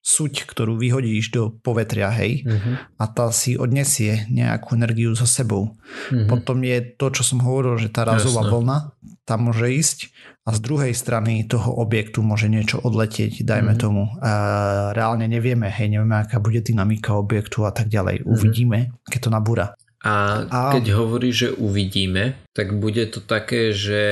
suť, 0.05 0.45
ktorú 0.45 0.77
vyhodíš 0.77 1.33
do 1.33 1.43
povetria, 1.65 2.13
hej, 2.13 2.45
uh-huh. 2.45 2.77
a 3.01 3.05
tá 3.09 3.33
si 3.33 3.57
odnesie 3.57 4.29
nejakú 4.29 4.77
energiu 4.77 5.17
so 5.17 5.25
sebou. 5.25 5.73
Uh-huh. 5.73 6.29
Potom 6.29 6.61
je 6.61 6.77
to, 6.85 7.09
čo 7.09 7.25
som 7.25 7.41
hovoril, 7.41 7.81
že 7.81 7.89
tá 7.89 8.05
razová 8.05 8.45
Jasne. 8.45 8.53
vlna 8.53 8.79
tam 9.25 9.49
môže 9.49 9.65
ísť 9.73 10.13
a 10.45 10.53
z 10.53 10.61
druhej 10.61 10.93
strany 10.93 11.49
toho 11.49 11.81
objektu 11.81 12.21
môže 12.21 12.53
niečo 12.53 12.77
odletieť, 12.85 13.41
dajme 13.41 13.73
uh-huh. 13.73 13.81
tomu. 13.81 14.13
A 14.21 14.33
reálne 14.93 15.25
nevieme, 15.25 15.73
hej, 15.73 15.89
nevieme, 15.89 16.21
aká 16.21 16.37
bude 16.37 16.61
dynamika 16.61 17.17
objektu 17.17 17.65
a 17.65 17.73
tak 17.73 17.89
ďalej. 17.89 18.29
Uvidíme, 18.29 18.93
uh-huh. 18.93 19.09
keď 19.09 19.21
to 19.25 19.31
nabúra. 19.33 19.73
A 20.05 20.45
keď 20.77 21.01
hovorí, 21.01 21.33
že 21.33 21.49
uvidíme, 21.57 22.37
tak 22.53 22.77
bude 22.77 23.09
to 23.09 23.25
také, 23.25 23.73
že 23.73 24.03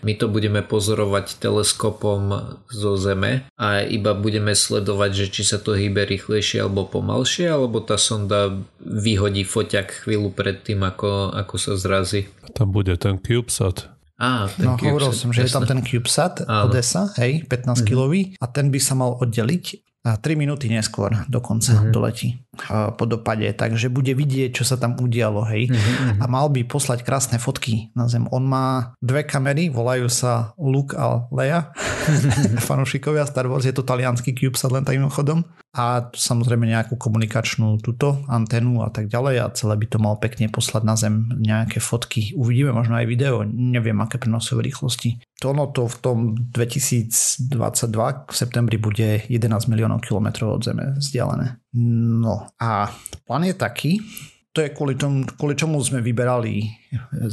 my 0.00 0.16
to 0.16 0.26
budeme 0.32 0.64
pozorovať 0.64 1.36
teleskopom 1.38 2.56
zo 2.72 2.96
Zeme 2.96 3.44
a 3.60 3.84
iba 3.84 4.16
budeme 4.16 4.56
sledovať, 4.56 5.10
že 5.12 5.26
či 5.28 5.42
sa 5.44 5.60
to 5.60 5.76
hýbe 5.76 6.08
rýchlejšie 6.08 6.64
alebo 6.64 6.88
pomalšie, 6.88 7.52
alebo 7.52 7.84
tá 7.84 8.00
sonda 8.00 8.64
vyhodí 8.80 9.44
foťak 9.44 10.08
chvíľu 10.08 10.32
pred 10.32 10.64
tým, 10.64 10.80
ako, 10.88 11.36
ako 11.36 11.54
sa 11.60 11.76
zrazí. 11.76 12.32
Tam 12.56 12.72
bude 12.72 12.96
ten 12.96 13.20
CubeSat. 13.20 13.92
Á, 14.16 14.48
ten 14.56 14.72
no, 14.72 14.80
CubeSat, 14.80 14.88
hovoril 14.88 15.12
som, 15.12 15.30
že 15.36 15.44
jasne. 15.44 15.52
je 15.52 15.56
tam 15.60 15.64
ten 15.68 15.80
CubeSat 15.84 16.34
Áno. 16.48 16.72
Odessa, 16.72 17.12
hej, 17.20 17.44
15 17.44 17.84
kilový 17.84 18.40
a 18.40 18.48
ten 18.48 18.72
by 18.72 18.80
sa 18.80 18.96
mal 18.96 19.20
oddeliť 19.20 19.64
a 20.02 20.18
3 20.18 20.34
minúty 20.34 20.66
neskôr 20.66 21.14
dokonca 21.30 21.78
mm-hmm. 21.78 21.94
doletí 21.94 22.42
po 23.00 23.04
dopade, 23.08 23.48
takže 23.56 23.88
bude 23.88 24.12
vidieť, 24.12 24.52
čo 24.52 24.64
sa 24.68 24.76
tam 24.76 25.00
udialo, 25.00 25.40
hej. 25.48 25.72
Mm-hmm. 25.72 26.20
A 26.20 26.24
mal 26.28 26.52
by 26.52 26.68
poslať 26.68 27.00
krásne 27.00 27.40
fotky 27.40 27.88
na 27.96 28.12
zem. 28.12 28.28
On 28.28 28.44
má 28.44 28.92
dve 29.00 29.24
kamery, 29.24 29.72
volajú 29.72 30.12
sa 30.12 30.52
Luke 30.60 30.92
a 30.92 31.24
Leia, 31.32 31.72
fanúšikovia 32.68 33.24
Star 33.24 33.48
Wars, 33.48 33.64
je 33.64 33.72
to 33.72 33.88
talianský 33.88 34.36
CubeSat 34.36 34.68
len 34.68 34.84
takým 34.84 35.08
chodom 35.08 35.40
a 35.72 36.12
samozrejme 36.12 36.68
nejakú 36.68 37.00
komunikačnú 37.00 37.80
túto 37.80 38.20
anténu 38.28 38.84
a 38.84 38.92
tak 38.92 39.08
ďalej 39.08 39.36
a 39.40 39.52
celé 39.56 39.80
by 39.80 39.86
to 39.88 39.96
mal 39.96 40.20
pekne 40.20 40.52
poslať 40.52 40.82
na 40.84 41.00
zem 41.00 41.32
nejaké 41.40 41.80
fotky. 41.80 42.36
Uvidíme 42.36 42.76
možno 42.76 43.00
aj 43.00 43.08
video, 43.08 43.40
neviem 43.48 43.96
aké 44.04 44.20
prenosové 44.20 44.68
rýchlosti. 44.68 45.24
To 45.40 45.56
ono 45.56 45.72
to 45.72 45.88
v 45.88 45.96
tom 46.04 46.18
2022 46.36 47.48
v 48.28 48.34
septembri 48.36 48.76
bude 48.76 49.24
11 49.32 49.72
miliónov 49.72 50.04
kilometrov 50.04 50.60
od 50.60 50.62
Zeme 50.62 50.92
vzdialené. 51.00 51.56
No 51.72 52.41
a 52.60 52.90
plán 53.26 53.44
je 53.46 53.54
taký, 53.54 53.92
to 54.52 54.60
je 54.60 54.68
kvôli, 54.76 55.00
tomu, 55.00 55.24
kvôli 55.24 55.56
čomu 55.56 55.80
sme 55.80 56.04
vyberali, 56.04 56.68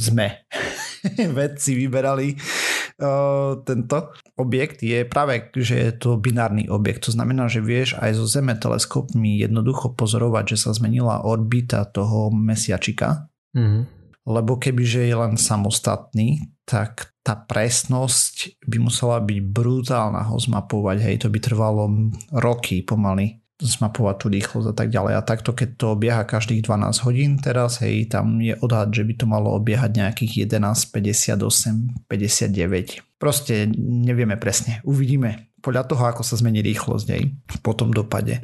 sme, 0.00 0.48
vedci 1.36 1.76
vyberali 1.76 2.32
uh, 2.32 3.60
tento 3.60 4.16
objekt, 4.40 4.80
je 4.80 5.04
práve, 5.04 5.52
že 5.52 5.76
je 5.76 5.92
to 6.00 6.16
binárny 6.16 6.64
objekt. 6.72 7.04
To 7.08 7.12
znamená, 7.12 7.44
že 7.52 7.60
vieš 7.60 8.00
aj 8.00 8.16
zo 8.16 8.24
Zeme 8.24 8.56
teleskopmi 8.56 9.36
jednoducho 9.36 9.92
pozorovať, 9.92 10.56
že 10.56 10.68
sa 10.68 10.70
zmenila 10.72 11.20
orbita 11.20 11.84
toho 11.92 12.32
mesiačika. 12.32 13.28
Mm-hmm. 13.52 14.00
Lebo 14.24 14.56
kebyže 14.56 15.04
je 15.04 15.16
len 15.16 15.36
samostatný, 15.36 16.56
tak 16.64 17.12
tá 17.20 17.36
presnosť 17.36 18.56
by 18.64 18.76
musela 18.80 19.20
byť 19.20 19.38
brutálna 19.44 20.24
ho 20.32 20.36
zmapovať. 20.40 20.96
Hej, 21.04 21.16
to 21.24 21.28
by 21.28 21.38
trvalo 21.40 21.88
roky 22.32 22.80
pomaly 22.80 23.39
zmapovať 23.60 24.16
tú 24.16 24.26
rýchlosť 24.32 24.72
a 24.72 24.74
tak 24.74 24.88
ďalej. 24.88 25.12
A 25.20 25.22
takto, 25.22 25.52
keď 25.52 25.68
to 25.76 25.86
obieha 25.92 26.24
každých 26.24 26.64
12 26.64 27.04
hodín 27.04 27.36
teraz, 27.36 27.84
hej, 27.84 28.08
tam 28.08 28.40
je 28.40 28.56
odhad, 28.58 28.88
že 28.90 29.04
by 29.04 29.14
to 29.20 29.28
malo 29.28 29.52
obiehať 29.54 30.00
nejakých 30.00 30.48
11, 30.48 30.90
58, 30.90 32.08
59. 32.08 33.20
Proste 33.20 33.68
nevieme 33.78 34.40
presne. 34.40 34.80
Uvidíme 34.88 35.52
podľa 35.60 35.84
toho, 35.92 36.02
ako 36.08 36.24
sa 36.24 36.40
zmení 36.40 36.64
rýchlosť 36.64 37.06
hej, 37.12 37.36
po 37.60 37.76
tom 37.76 37.92
dopade. 37.92 38.40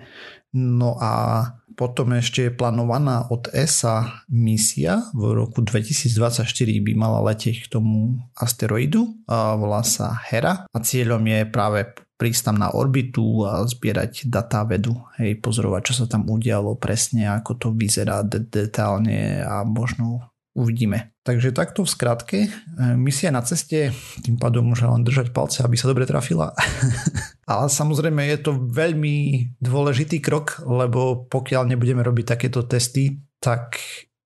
No 0.52 1.00
a 1.00 1.42
potom 1.76 2.16
ešte 2.16 2.48
je 2.48 2.56
plánovaná 2.56 3.28
od 3.28 3.52
ESA 3.52 4.24
misia 4.32 5.04
v 5.12 5.36
roku 5.36 5.60
2024 5.60 6.48
by 6.80 6.92
mala 6.96 7.20
letieť 7.20 7.68
k 7.68 7.72
tomu 7.72 8.16
asteroidu, 8.32 9.12
volá 9.28 9.84
sa 9.84 10.16
Hera 10.32 10.64
a 10.64 10.78
cieľom 10.80 11.20
je 11.20 11.44
práve 11.44 11.84
prísť 12.16 12.52
tam 12.52 12.56
na 12.56 12.72
orbitu 12.72 13.44
a 13.44 13.60
zbierať 13.64 14.28
data 14.28 14.64
vedu, 14.64 14.96
hej, 15.20 15.36
pozorovať, 15.40 15.82
čo 15.92 15.94
sa 16.02 16.06
tam 16.08 16.24
udialo 16.28 16.80
presne, 16.80 17.28
ako 17.28 17.52
to 17.60 17.68
vyzerá 17.76 18.24
de- 18.24 18.40
detálne 18.40 19.44
a 19.44 19.62
možno 19.62 20.24
uvidíme. 20.56 21.12
Takže 21.20 21.52
takto 21.52 21.84
v 21.84 21.92
skratke, 21.92 22.38
e, 22.48 22.50
misia 22.96 23.28
na 23.28 23.44
ceste, 23.44 23.92
tým 24.24 24.40
pádom 24.40 24.64
môže 24.72 24.88
len 24.88 25.04
držať 25.04 25.36
palce, 25.36 25.60
aby 25.60 25.76
sa 25.76 25.92
dobre 25.92 26.08
trafila. 26.08 26.56
Ale 27.50 27.68
samozrejme 27.68 28.24
je 28.32 28.38
to 28.40 28.56
veľmi 28.56 29.16
dôležitý 29.60 30.24
krok, 30.24 30.64
lebo 30.64 31.28
pokiaľ 31.28 31.68
nebudeme 31.68 32.00
robiť 32.00 32.24
takéto 32.32 32.64
testy, 32.64 33.20
tak 33.36 33.76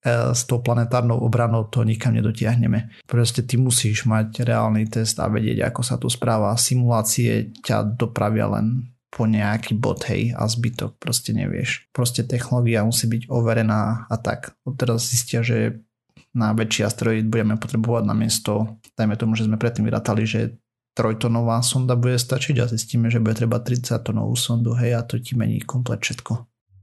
s 0.07 0.49
tou 0.49 0.65
planetárnou 0.65 1.21
obranou 1.21 1.69
to 1.69 1.85
nikam 1.85 2.17
nedotiahneme. 2.17 3.05
Proste 3.05 3.45
ty 3.45 3.61
musíš 3.61 4.09
mať 4.09 4.49
reálny 4.49 4.89
test 4.89 5.21
a 5.21 5.29
vedieť, 5.29 5.69
ako 5.69 5.81
sa 5.85 6.01
to 6.01 6.09
správa. 6.09 6.57
Simulácie 6.57 7.53
ťa 7.61 7.85
dopravia 8.01 8.49
len 8.49 8.89
po 9.11 9.27
nejaký 9.27 9.75
bod, 9.75 10.07
hej, 10.07 10.33
a 10.39 10.47
zbytok 10.47 10.97
proste 11.03 11.35
nevieš. 11.35 11.91
Proste 11.91 12.23
technológia 12.23 12.87
musí 12.87 13.11
byť 13.11 13.27
overená 13.27 14.07
a 14.07 14.17
tak. 14.17 14.55
Teraz 14.79 15.11
zistia, 15.11 15.43
že 15.43 15.83
na 16.31 16.55
väčší 16.55 16.87
asteroid 16.87 17.27
budeme 17.27 17.59
potrebovať 17.59 18.07
na 18.07 18.15
miesto, 18.15 18.79
dajme 18.95 19.19
tomu, 19.19 19.35
že 19.35 19.51
sme 19.51 19.59
predtým 19.59 19.83
vyrátali, 19.83 20.23
že 20.23 20.55
trojtonová 20.95 21.59
sonda 21.67 21.99
bude 21.99 22.23
stačiť 22.23 22.63
a 22.63 22.71
zistíme, 22.71 23.11
že 23.11 23.19
bude 23.19 23.35
treba 23.35 23.59
30 23.59 23.99
tonovú 23.99 24.39
sondu, 24.39 24.79
hej, 24.79 24.95
a 24.95 25.03
to 25.03 25.19
ti 25.19 25.35
mení 25.35 25.59
komplet 25.59 25.99
všetko. 25.99 26.33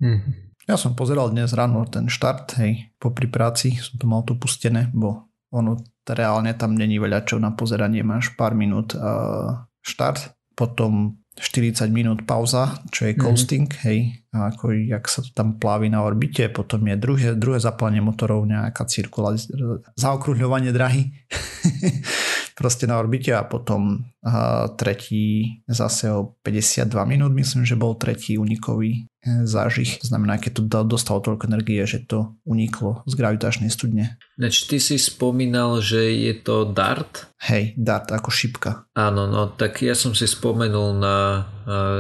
Mm-hmm. 0.04 0.47
Ja 0.68 0.76
som 0.76 1.00
pozeral 1.00 1.32
dnes 1.32 1.56
ráno 1.56 1.88
ten 1.88 2.12
štart, 2.12 2.60
hej, 2.60 2.92
po 3.00 3.16
pri 3.16 3.32
práci 3.32 3.80
som 3.80 3.96
to 3.96 4.04
mal 4.04 4.28
tu 4.28 4.36
pustené, 4.36 4.92
bo 4.92 5.32
ono 5.48 5.80
reálne 6.04 6.52
tam 6.60 6.76
není 6.76 7.00
veľa 7.00 7.24
čo 7.24 7.40
na 7.40 7.56
pozeranie, 7.56 8.04
máš 8.04 8.36
pár 8.36 8.52
minút 8.52 8.92
uh, 8.92 9.64
štart, 9.80 10.36
potom 10.60 11.24
40 11.40 11.88
minút 11.88 12.20
pauza, 12.28 12.84
čo 12.92 13.08
je 13.08 13.16
mhm. 13.16 13.22
coasting, 13.22 13.68
mm-hmm. 13.72 13.86
hej, 13.88 14.00
a 14.36 14.52
ako 14.52 14.76
jak 14.76 15.08
sa 15.08 15.24
to 15.24 15.32
tam 15.32 15.56
plávi 15.56 15.88
na 15.88 16.04
orbite, 16.04 16.52
potom 16.52 16.84
je 16.84 16.96
druhé, 17.00 17.28
druhé 17.40 17.64
zapálenie 17.64 18.04
motorov, 18.04 18.44
nejaká 18.44 18.84
cirkulácia, 18.92 19.56
zaokrúhľovanie 19.96 20.76
drahy. 20.76 21.16
proste 22.58 22.90
na 22.90 22.98
orbite 22.98 23.30
a 23.38 23.46
potom 23.46 24.02
uh, 24.02 24.66
tretí 24.74 25.62
zase 25.70 26.10
o 26.10 26.34
52 26.42 26.90
minút, 27.06 27.30
myslím, 27.38 27.62
že 27.70 27.78
bol 27.78 27.94
tretí 27.94 28.34
unikový 28.42 29.06
e, 29.22 29.46
zážich. 29.46 30.02
To 30.02 30.10
znamená, 30.10 30.42
keď 30.42 30.66
to 30.66 30.82
dostalo 30.82 31.22
toľko 31.22 31.54
energie, 31.54 31.86
že 31.86 32.02
to 32.10 32.34
uniklo 32.50 33.06
z 33.06 33.14
gravitačnej 33.14 33.70
studne. 33.70 34.18
Neč 34.42 34.66
ty 34.66 34.82
si 34.82 34.98
spomínal, 34.98 35.86
že 35.86 36.10
je 36.18 36.34
to 36.34 36.66
DART? 36.66 37.30
Hej, 37.46 37.78
DART 37.78 38.10
ako 38.10 38.34
šipka. 38.34 38.90
Áno, 38.98 39.30
no 39.30 39.54
tak 39.54 39.86
ja 39.86 39.94
som 39.94 40.18
si 40.18 40.26
spomenul 40.26 40.98
na 40.98 41.46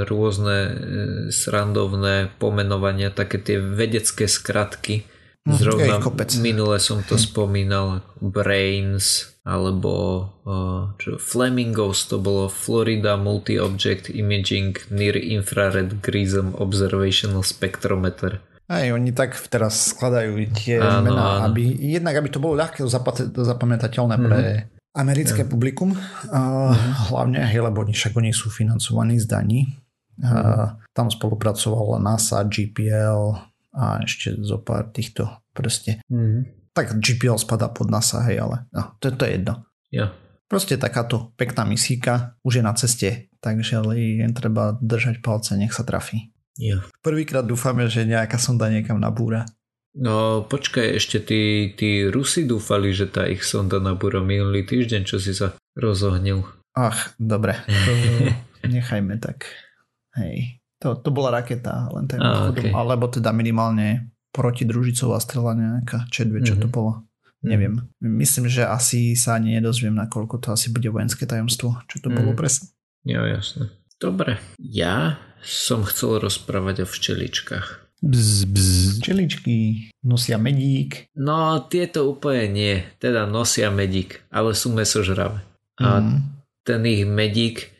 rôzne 0.09 0.57
e, 0.57 0.71
srandovné 1.29 2.33
pomenovania, 2.41 3.13
také 3.13 3.37
tie 3.37 3.61
vedecké 3.61 4.25
skratky. 4.25 5.05
Mhm, 5.47 5.55
Zrovna 5.55 5.95
minule 6.43 6.75
som 6.75 6.99
to 7.07 7.15
spomínal, 7.15 8.03
Brains, 8.19 9.31
alebo 9.47 10.27
uh, 10.43 10.91
čo, 10.99 11.15
Flamingos 11.15 12.11
to 12.11 12.19
bolo 12.19 12.51
Florida 12.51 13.15
Multi-Object 13.15 14.11
Imaging 14.11 14.75
Near 14.91 15.15
Infrared 15.15 16.03
Grism 16.03 16.51
Observational 16.59 17.47
Spectrometer. 17.47 18.43
Aj 18.67 18.91
oni 18.91 19.15
tak 19.15 19.39
teraz 19.47 19.95
skladajú 19.95 20.51
tie 20.51 20.83
áno, 20.83 21.15
mená, 21.15 21.39
áno. 21.39 21.55
aby 21.55 21.63
jednak 21.79 22.19
aby 22.19 22.27
to 22.27 22.43
bolo 22.43 22.59
ľahké 22.59 22.83
zapamätateľné 23.39 24.15
mm-hmm. 24.19 24.27
pre 24.27 24.67
americké 24.99 25.47
yeah. 25.47 25.51
publikum, 25.55 25.95
uh, 25.95 26.75
mm-hmm. 26.75 26.93
hlavne, 27.07 27.39
hej, 27.47 27.63
lebo 27.63 27.87
oni 27.87 27.95
však 27.95 28.19
oni 28.19 28.35
sú 28.35 28.51
financovaní 28.51 29.15
z 29.23 29.31
daní. 29.31 29.63
Mm-hmm. 30.19 30.91
Tam 30.91 31.07
spolupracovala 31.07 32.03
NASA, 32.03 32.43
GPL 32.43 33.55
a 33.77 34.01
ešte 34.01 34.33
zo 34.41 34.57
pár 34.57 34.89
týchto 34.89 35.29
proste. 35.53 36.01
Mm-hmm 36.09 36.57
tak 36.77 36.93
GPL 37.01 37.41
spadá 37.41 37.73
pod 37.73 37.89
NASA, 37.89 38.21
hej, 38.29 38.37
ale 38.37 38.69
no, 38.69 38.93
to, 39.01 39.09
to 39.09 39.25
je 39.25 39.41
jedno. 39.41 39.65
Ja. 39.89 40.13
Proste 40.45 40.77
takáto 40.77 41.33
pekná 41.33 41.65
misíka 41.65 42.37
už 42.45 42.61
je 42.61 42.63
na 42.63 42.77
ceste, 42.77 43.33
takže 43.41 43.81
ale 43.81 44.21
jen 44.21 44.37
treba 44.37 44.77
držať 44.77 45.25
palce, 45.25 45.57
nech 45.57 45.73
sa 45.73 45.81
trafí. 45.81 46.29
Ja. 46.61 46.85
Prvýkrát 47.01 47.41
dúfame, 47.49 47.89
že 47.89 48.05
nejaká 48.05 48.37
sonda 48.37 48.69
niekam 48.69 49.01
nabúra. 49.01 49.49
No 49.97 50.45
počkaj, 50.45 51.01
ešte 51.01 51.17
tí, 51.25 51.73
tí 51.73 52.05
Rusi 52.05 52.45
dúfali, 52.45 52.93
že 52.93 53.09
tá 53.09 53.25
ich 53.25 53.41
sonda 53.41 53.81
nabúra 53.81 54.21
minulý 54.21 54.61
týždeň, 54.61 55.01
čo 55.09 55.17
si 55.17 55.33
sa 55.33 55.57
rozohnil. 55.73 56.45
Ach, 56.77 57.17
dobre. 57.17 57.57
To 58.57 58.73
nechajme 58.73 59.21
tak. 59.21 59.45
Hej. 60.17 60.57
To, 60.83 60.93
to 60.93 61.09
bola 61.09 61.41
raketa, 61.41 61.89
len 61.89 62.05
ten 62.05 62.21
okay. 62.21 62.69
alebo 62.69 63.09
teda 63.09 63.33
minimálne 63.33 64.13
protidružicová 64.29 65.17
strela 65.17 65.57
nejaká, 65.57 66.05
čedve, 66.13 66.45
čo 66.45 66.53
mm-hmm. 66.53 66.63
to 66.63 66.67
mhm. 66.69 66.75
bolo. 66.75 66.91
Mm-hmm. 67.01 67.49
Neviem. 67.49 67.75
Myslím, 68.01 68.45
že 68.45 68.69
asi 68.69 69.17
sa 69.17 69.41
ani 69.41 69.57
nedozviem, 69.57 69.97
nakoľko 69.97 70.37
to 70.37 70.47
asi 70.53 70.69
bude 70.69 70.89
vojenské 70.93 71.25
tajomstvo, 71.25 71.81
čo 71.89 71.97
to 71.97 72.09
mm-hmm. 72.09 72.17
bolo 72.21 72.31
mhm. 72.33 72.39
presne. 72.39 72.65
Jo, 73.07 73.25
jasne. 73.25 73.73
Dobre. 73.97 74.37
Ja 74.61 75.17
som 75.41 75.81
chcel 75.87 76.21
rozprávať 76.21 76.85
o 76.85 76.87
včeličkách. 76.87 77.87
Bzz, 77.97 78.45
bzz. 78.45 79.01
Včeličky 79.01 79.55
nosia 80.05 80.37
medík. 80.37 81.09
No, 81.17 81.65
tieto 81.65 82.05
úplne 82.05 82.45
nie. 82.45 82.73
Teda 83.01 83.25
nosia 83.25 83.73
medík, 83.73 84.21
ale 84.29 84.53
sú 84.53 84.69
mesožravé. 84.69 85.41
A 85.81 86.05
mm. 86.05 86.17
ten 86.61 86.81
ich 86.85 87.09
medík, 87.09 87.73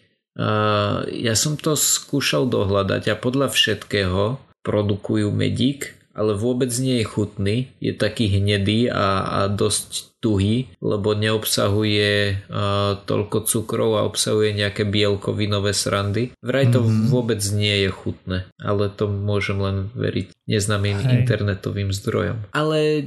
ja 1.10 1.34
som 1.34 1.58
to 1.58 1.74
skúšal 1.74 2.46
dohľadať 2.46 3.10
a 3.10 3.15
podľa 3.17 3.50
všetkého 3.50 4.38
produkujú 4.62 5.34
medík 5.34 5.98
ale 6.17 6.34
vôbec 6.34 6.74
nie 6.82 7.00
je 7.00 7.06
chutný, 7.06 7.58
je 7.77 7.94
taký 7.94 8.25
hnedý 8.25 8.89
a, 8.89 9.22
a 9.22 9.39
dosť 9.53 10.17
tuhý, 10.17 10.74
lebo 10.82 11.13
neobsahuje 11.13 12.41
uh, 12.50 12.98
toľko 13.06 13.46
cukrov 13.46 14.01
a 14.01 14.08
obsahuje 14.10 14.58
nejaké 14.58 14.82
bielkovinové 14.82 15.77
srandy. 15.77 16.34
Vraj 16.41 16.74
to 16.74 16.82
mm-hmm. 16.82 17.13
vôbec 17.13 17.38
nie 17.53 17.86
je 17.86 17.89
chutné, 17.94 18.50
ale 18.58 18.89
to 18.89 19.06
môžem 19.06 19.62
len 19.62 19.77
veriť 19.94 20.34
neznámym 20.50 21.06
Hej. 21.06 21.13
internetovým 21.22 21.94
zdrojom. 21.94 22.50
Ale 22.50 23.06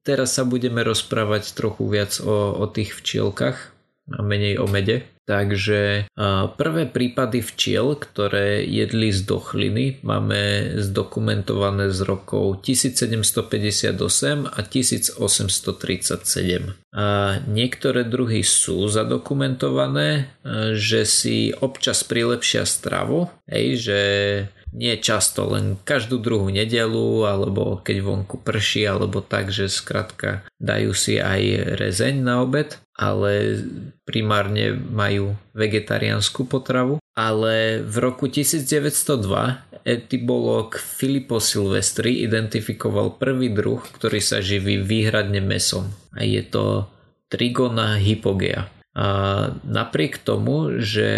teraz 0.00 0.40
sa 0.40 0.48
budeme 0.48 0.80
rozprávať 0.80 1.52
trochu 1.52 1.84
viac 1.92 2.16
o, 2.24 2.56
o 2.56 2.64
tých 2.72 2.96
včielkach 2.96 3.75
a 4.12 4.22
menej 4.22 4.62
o 4.62 4.70
mede. 4.70 5.02
Takže 5.26 6.06
prvé 6.54 6.86
prípady 6.86 7.42
včiel, 7.42 7.98
ktoré 7.98 8.62
jedli 8.62 9.10
z 9.10 9.26
dochliny, 9.26 9.98
máme 10.06 10.70
zdokumentované 10.78 11.90
z 11.90 12.06
rokov 12.06 12.62
1758 12.62 14.46
a 14.46 14.60
1837. 14.62 16.78
A 16.94 17.06
niektoré 17.50 18.06
druhy 18.06 18.46
sú 18.46 18.86
zadokumentované, 18.86 20.30
že 20.78 21.02
si 21.02 21.50
občas 21.58 22.06
prilepšia 22.06 22.62
stravu, 22.62 23.26
hej, 23.50 23.82
že 23.82 24.00
nie 24.76 25.00
často, 25.00 25.48
len 25.48 25.80
každú 25.80 26.20
druhú 26.20 26.52
nedelu, 26.52 27.24
alebo 27.24 27.80
keď 27.80 27.96
vonku 28.04 28.44
prší, 28.44 28.84
alebo 28.84 29.24
tak, 29.24 29.48
že 29.48 29.72
skrátka 29.72 30.44
dajú 30.60 30.92
si 30.92 31.16
aj 31.16 31.74
rezeň 31.80 32.20
na 32.20 32.44
obed, 32.44 32.76
ale 32.92 33.64
primárne 34.04 34.76
majú 34.76 35.32
vegetariánsku 35.56 36.44
potravu. 36.44 37.00
Ale 37.16 37.80
v 37.80 37.96
roku 38.04 38.28
1902 38.28 39.88
etymolog 39.88 40.76
Filippo 40.76 41.40
Silvestri 41.40 42.20
identifikoval 42.28 43.16
prvý 43.16 43.48
druh, 43.48 43.80
ktorý 43.80 44.20
sa 44.20 44.44
živí 44.44 44.76
výhradne 44.84 45.40
mesom. 45.40 45.88
A 46.12 46.20
je 46.20 46.44
to 46.44 46.92
Trigona 47.32 47.96
hypogea. 47.96 48.75
A 48.96 49.08
napriek 49.68 50.24
tomu, 50.24 50.80
že 50.80 51.08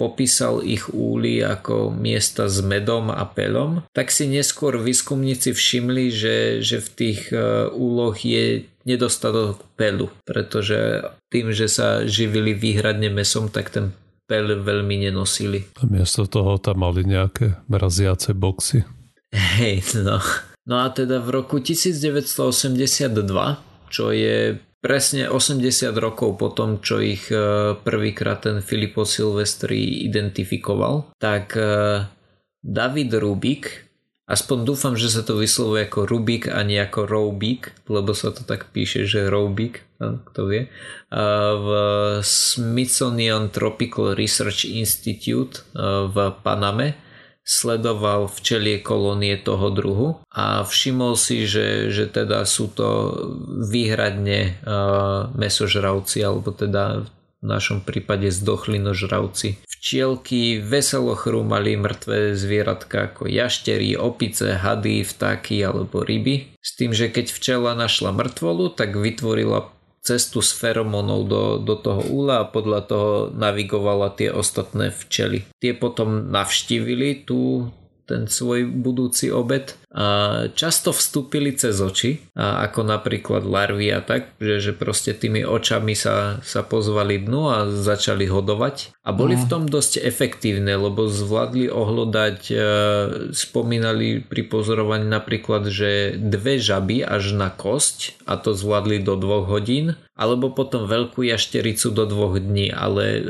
popísal 0.00 0.64
ich 0.64 0.88
úly 0.88 1.44
ako 1.44 1.92
miesta 1.92 2.48
s 2.48 2.64
medom 2.64 3.12
a 3.12 3.28
pelom, 3.28 3.84
tak 3.92 4.08
si 4.08 4.24
neskôr 4.24 4.80
výskumníci 4.80 5.52
všimli, 5.52 6.08
že, 6.08 6.36
že 6.64 6.80
v 6.80 6.88
tých 6.96 7.28
e, 7.28 7.68
úloh 7.76 8.16
je 8.16 8.64
nedostatok 8.88 9.60
pelu, 9.76 10.08
pretože 10.24 11.04
tým, 11.28 11.52
že 11.52 11.68
sa 11.68 12.08
živili 12.08 12.56
výhradne 12.56 13.12
mesom, 13.12 13.52
tak 13.52 13.68
ten 13.68 13.92
pel 14.24 14.62
veľmi 14.62 15.10
nenosili. 15.10 15.68
A 15.76 15.84
miesto 15.90 16.24
toho 16.24 16.56
tam 16.56 16.86
mali 16.86 17.04
nejaké 17.04 17.60
mraziace 17.66 18.32
boxy. 18.32 18.86
Hej, 19.34 20.00
no. 20.06 20.22
No 20.64 20.86
a 20.86 20.88
teda 20.94 21.18
v 21.18 21.42
roku 21.42 21.58
1982, 21.58 23.26
čo 23.90 24.14
je 24.14 24.54
presne 24.80 25.28
80 25.28 25.92
rokov 26.00 26.40
po 26.40 26.48
tom, 26.50 26.80
čo 26.80 27.04
ich 27.04 27.28
e, 27.28 27.76
prvýkrát 27.76 28.40
ten 28.40 28.64
Filippo 28.64 29.04
Silvestri 29.04 30.08
identifikoval, 30.08 31.12
tak 31.20 31.52
e, 31.54 32.08
David 32.64 33.12
Rubik, 33.20 33.88
aspoň 34.24 34.58
dúfam, 34.64 34.96
že 34.96 35.12
sa 35.12 35.20
to 35.20 35.36
vyslovuje 35.36 35.84
ako 35.84 36.08
Rubik 36.08 36.48
a 36.48 36.64
nie 36.64 36.80
ako 36.80 37.04
Rubik, 37.04 37.76
lebo 37.92 38.16
sa 38.16 38.32
to 38.32 38.44
tak 38.44 38.72
píše, 38.72 39.04
že 39.04 39.28
Rubik, 39.28 39.84
kto 40.00 40.40
vie, 40.48 40.72
v 41.56 41.68
Smithsonian 42.24 43.52
Tropical 43.52 44.16
Research 44.16 44.64
Institute 44.64 45.60
e, 45.76 46.08
v 46.08 46.16
Paname 46.40 47.09
sledoval 47.44 48.28
včelie 48.30 48.78
kolónie 48.78 49.34
toho 49.40 49.72
druhu 49.72 50.08
a 50.30 50.62
všimol 50.62 51.16
si, 51.18 51.48
že, 51.48 51.90
že 51.90 52.06
teda 52.06 52.44
sú 52.46 52.70
to 52.70 52.88
výhradne 53.66 54.60
uh, 54.62 55.32
mesožravci 55.34 56.22
alebo 56.22 56.52
teda 56.54 57.08
v 57.40 57.46
našom 57.48 57.80
prípade 57.80 58.28
zdochlinožravci. 58.28 59.64
Včielky 59.64 60.60
veselo 60.60 61.16
chrúmali 61.16 61.72
mŕtve 61.72 62.36
zvieratka 62.36 63.08
ako 63.08 63.24
jaštery, 63.32 63.96
opice, 63.96 64.60
hady, 64.60 65.00
vtáky 65.08 65.64
alebo 65.64 66.04
ryby. 66.04 66.52
S 66.60 66.76
tým, 66.76 66.92
že 66.92 67.08
keď 67.08 67.32
včela 67.32 67.72
našla 67.72 68.12
mŕtvolu, 68.12 68.76
tak 68.76 68.92
vytvorila 68.92 69.72
cestu 70.00 70.40
s 70.40 70.56
feromónov 70.56 71.20
do, 71.28 71.42
do 71.60 71.76
toho 71.76 72.02
úla 72.08 72.44
a 72.44 72.48
podľa 72.48 72.80
toho 72.88 73.10
navigovala 73.36 74.16
tie 74.16 74.32
ostatné 74.32 74.88
včely. 74.90 75.44
Tie 75.60 75.76
potom 75.76 76.32
navštívili 76.32 77.28
tú, 77.28 77.68
ten 78.08 78.26
svoj 78.26 78.66
budúci 78.66 79.28
obed 79.28 79.76
často 80.54 80.94
vstúpili 80.94 81.50
cez 81.58 81.74
oči, 81.82 82.22
ako 82.38 82.86
napríklad 82.86 83.42
larvy 83.42 83.90
a 83.90 83.98
tak, 83.98 84.38
že, 84.38 84.70
že 84.70 84.72
proste 84.72 85.10
tými 85.10 85.42
očami 85.42 85.98
sa, 85.98 86.38
sa 86.46 86.62
pozvali 86.62 87.18
dnu 87.18 87.42
a 87.50 87.56
začali 87.66 88.30
hodovať. 88.30 88.94
A 89.02 89.10
boli 89.10 89.34
no. 89.34 89.42
v 89.42 89.48
tom 89.50 89.62
dosť 89.66 89.98
efektívne, 89.98 90.78
lebo 90.78 91.10
zvládli 91.10 91.66
ohlodať, 91.66 92.38
e, 92.52 92.56
spomínali 93.34 94.22
pri 94.22 94.46
pozorovaní 94.46 95.10
napríklad, 95.10 95.66
že 95.66 96.14
dve 96.14 96.62
žaby 96.62 97.02
až 97.02 97.34
na 97.34 97.50
kosť 97.50 98.22
a 98.30 98.38
to 98.38 98.54
zvládli 98.54 99.02
do 99.02 99.18
dvoch 99.18 99.50
hodín 99.50 99.98
alebo 100.20 100.52
potom 100.52 100.84
veľkú 100.84 101.24
jaštericu 101.24 101.96
do 101.96 102.04
dvoch 102.04 102.36
dní, 102.36 102.68
ale 102.68 103.04
e, 103.16 103.22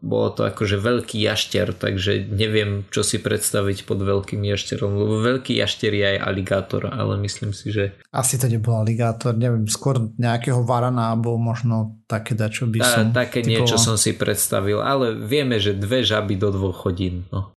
bolo 0.00 0.28
to 0.32 0.48
akože 0.48 0.80
veľký 0.80 1.20
jašter, 1.20 1.76
takže 1.76 2.32
neviem, 2.32 2.88
čo 2.88 3.04
si 3.04 3.20
predstaviť 3.20 3.84
pod 3.84 4.00
veľkým 4.00 4.40
jašterom, 4.40 4.88
lebo 4.88 5.20
veľký 5.20 5.51
veľký 5.52 5.60
jašter 5.60 5.92
je 5.92 6.04
aj 6.16 6.18
aligátor, 6.24 6.82
ale 6.88 7.20
myslím 7.20 7.52
si, 7.52 7.68
že... 7.68 7.92
Asi 8.08 8.40
to 8.40 8.48
nebol 8.48 8.80
aligátor, 8.80 9.36
neviem, 9.36 9.68
skôr 9.68 10.00
nejakého 10.16 10.64
varana, 10.64 11.12
alebo 11.12 11.36
možno 11.36 12.00
také 12.08 12.32
dačo 12.32 12.64
by 12.64 12.80
som... 12.80 13.12
Tá, 13.12 13.28
také 13.28 13.44
typoval. 13.44 13.68
niečo 13.68 13.76
som 13.76 13.96
si 14.00 14.16
predstavil, 14.16 14.80
ale 14.80 15.12
vieme, 15.12 15.60
že 15.60 15.76
dve 15.76 16.00
žaby 16.00 16.40
do 16.40 16.48
dvoch 16.48 16.88
hodín. 16.88 17.28
No. 17.28 17.52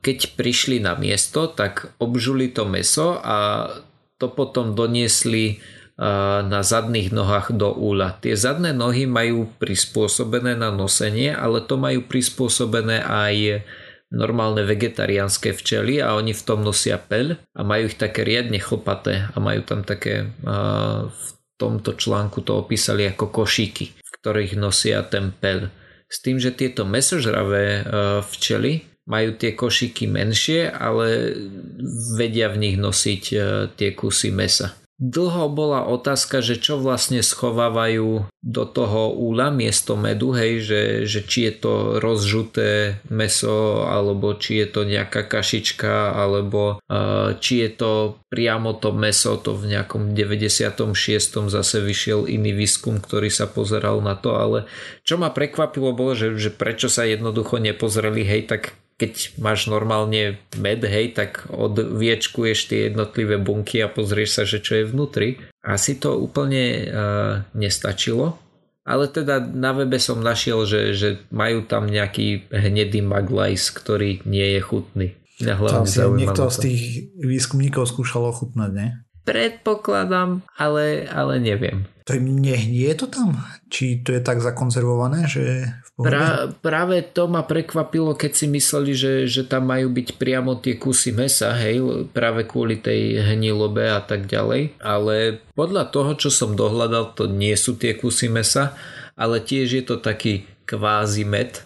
Keď 0.00 0.34
prišli 0.34 0.82
na 0.82 0.98
miesto, 0.98 1.46
tak 1.46 1.94
obžuli 2.02 2.50
to 2.50 2.66
meso 2.66 3.20
a 3.22 3.68
to 4.18 4.26
potom 4.32 4.74
doniesli 4.74 5.62
na 6.40 6.64
zadných 6.64 7.12
nohách 7.12 7.52
do 7.52 7.76
úla. 7.76 8.16
Tie 8.24 8.32
zadné 8.32 8.72
nohy 8.72 9.04
majú 9.04 9.52
prispôsobené 9.60 10.56
na 10.56 10.72
nosenie, 10.72 11.28
ale 11.28 11.60
to 11.60 11.76
majú 11.76 12.08
prispôsobené 12.08 13.04
aj 13.04 13.60
normálne 14.10 14.66
vegetariánske 14.66 15.54
včely 15.54 16.02
a 16.02 16.18
oni 16.18 16.34
v 16.34 16.42
tom 16.42 16.66
nosia 16.66 16.98
peľ 16.98 17.38
a 17.54 17.62
majú 17.62 17.86
ich 17.86 17.98
také 17.98 18.26
riadne 18.26 18.58
chlpaté 18.58 19.30
a 19.30 19.36
majú 19.38 19.62
tam 19.62 19.86
také 19.86 20.34
v 21.06 21.28
tomto 21.54 21.94
článku 21.94 22.42
to 22.42 22.58
opísali 22.58 23.06
ako 23.06 23.30
košíky, 23.30 23.94
v 23.94 24.08
ktorých 24.18 24.58
nosia 24.58 25.06
ten 25.06 25.30
peľ. 25.30 25.70
S 26.10 26.18
tým, 26.26 26.42
že 26.42 26.50
tieto 26.50 26.82
mesožravé 26.82 27.86
včely 28.26 28.82
majú 29.06 29.38
tie 29.38 29.54
košíky 29.54 30.10
menšie, 30.10 30.66
ale 30.66 31.38
vedia 32.18 32.50
v 32.50 32.66
nich 32.66 32.76
nosiť 32.78 33.22
tie 33.78 33.90
kusy 33.94 34.34
mesa. 34.34 34.74
Dlho 35.00 35.48
bola 35.48 35.88
otázka, 35.88 36.44
že 36.44 36.60
čo 36.60 36.76
vlastne 36.76 37.24
schovávajú 37.24 38.28
do 38.44 38.64
toho 38.68 39.16
úla 39.16 39.48
miesto 39.48 39.96
medu, 39.96 40.36
hej, 40.36 40.60
že, 40.60 40.82
že 41.08 41.24
či 41.24 41.48
je 41.48 41.54
to 41.56 41.74
rozžuté 42.04 43.00
meso, 43.08 43.88
alebo 43.88 44.36
či 44.36 44.60
je 44.60 44.68
to 44.68 44.84
nejaká 44.84 45.24
kašička, 45.24 46.12
alebo 46.12 46.84
uh, 46.84 47.32
či 47.40 47.64
je 47.64 47.70
to 47.80 47.92
priamo 48.28 48.76
to 48.76 48.92
meso, 48.92 49.40
to 49.40 49.56
v 49.56 49.72
nejakom 49.72 50.12
96. 50.12 51.48
zase 51.48 51.76
vyšiel 51.80 52.28
iný 52.28 52.52
výskum, 52.52 53.00
ktorý 53.00 53.32
sa 53.32 53.48
pozeral 53.48 54.04
na 54.04 54.20
to, 54.20 54.36
ale 54.36 54.68
čo 55.00 55.16
ma 55.16 55.32
prekvapilo 55.32 55.96
bolo, 55.96 56.12
že, 56.12 56.36
že 56.36 56.52
prečo 56.52 56.92
sa 56.92 57.08
jednoducho 57.08 57.56
nepozreli, 57.56 58.20
hej, 58.20 58.52
tak 58.52 58.76
keď 59.00 59.40
máš 59.40 59.72
normálne 59.72 60.36
med, 60.60 60.84
hej, 60.84 61.16
tak 61.16 61.48
odviečkuješ 61.48 62.68
tie 62.68 62.80
jednotlivé 62.92 63.40
bunky 63.40 63.80
a 63.80 63.88
pozrieš 63.88 64.30
sa, 64.36 64.42
že 64.44 64.60
čo 64.60 64.76
je 64.76 64.84
vnútri. 64.84 65.40
Asi 65.64 65.96
to 65.96 66.20
úplne 66.20 66.84
uh, 66.84 67.32
nestačilo, 67.56 68.36
ale 68.84 69.08
teda 69.08 69.40
na 69.40 69.72
webe 69.72 69.96
som 69.96 70.20
našiel, 70.20 70.68
že, 70.68 70.92
že 70.92 71.08
majú 71.32 71.64
tam 71.64 71.88
nejaký 71.88 72.52
hnedý 72.52 73.00
maglajs, 73.00 73.72
ktorý 73.72 74.20
nie 74.28 74.56
je 74.56 74.60
chutný. 74.60 75.08
Ja 75.40 75.56
to 75.56 75.88
asi 75.88 76.04
niekto 76.04 76.48
to. 76.48 76.52
z 76.52 76.56
tých 76.68 76.82
výskumníkov 77.16 77.88
skúšal 77.88 78.28
ochutnať, 78.28 78.70
nie? 78.76 78.90
Predpokladám, 79.24 80.42
ale, 80.56 81.06
ale 81.08 81.38
neviem. 81.38 81.84
To 82.08 82.16
nehnie 82.18 82.90
to 82.98 83.06
tam? 83.06 83.38
Či 83.70 84.02
to 84.02 84.16
je 84.16 84.22
tak 84.24 84.42
zakonzervované, 84.42 85.30
že 85.30 85.70
Pra, 86.00 86.48
práve 86.64 87.04
to 87.04 87.28
ma 87.28 87.44
prekvapilo, 87.44 88.16
keď 88.16 88.32
si 88.32 88.46
mysleli, 88.48 88.96
že, 88.96 89.28
že 89.28 89.44
tam 89.44 89.68
majú 89.68 89.92
byť 89.92 90.16
priamo 90.16 90.56
tie 90.56 90.80
kusy 90.80 91.12
mesa, 91.12 91.52
hej, 91.52 92.08
práve 92.08 92.48
kvôli 92.48 92.80
tej 92.80 93.20
hnilobe 93.20 93.84
a 93.84 94.00
tak 94.00 94.24
ďalej. 94.24 94.80
Ale 94.80 95.44
podľa 95.52 95.92
toho, 95.92 96.16
čo 96.16 96.32
som 96.32 96.56
dohľadal, 96.56 97.12
to 97.12 97.28
nie 97.28 97.52
sú 97.52 97.76
tie 97.76 97.92
kusy 97.92 98.32
mesa, 98.32 98.72
ale 99.12 99.44
tiež 99.44 99.68
je 99.76 99.84
to 99.84 100.00
taký 100.00 100.48
kvázi 100.64 101.28
med, 101.28 101.60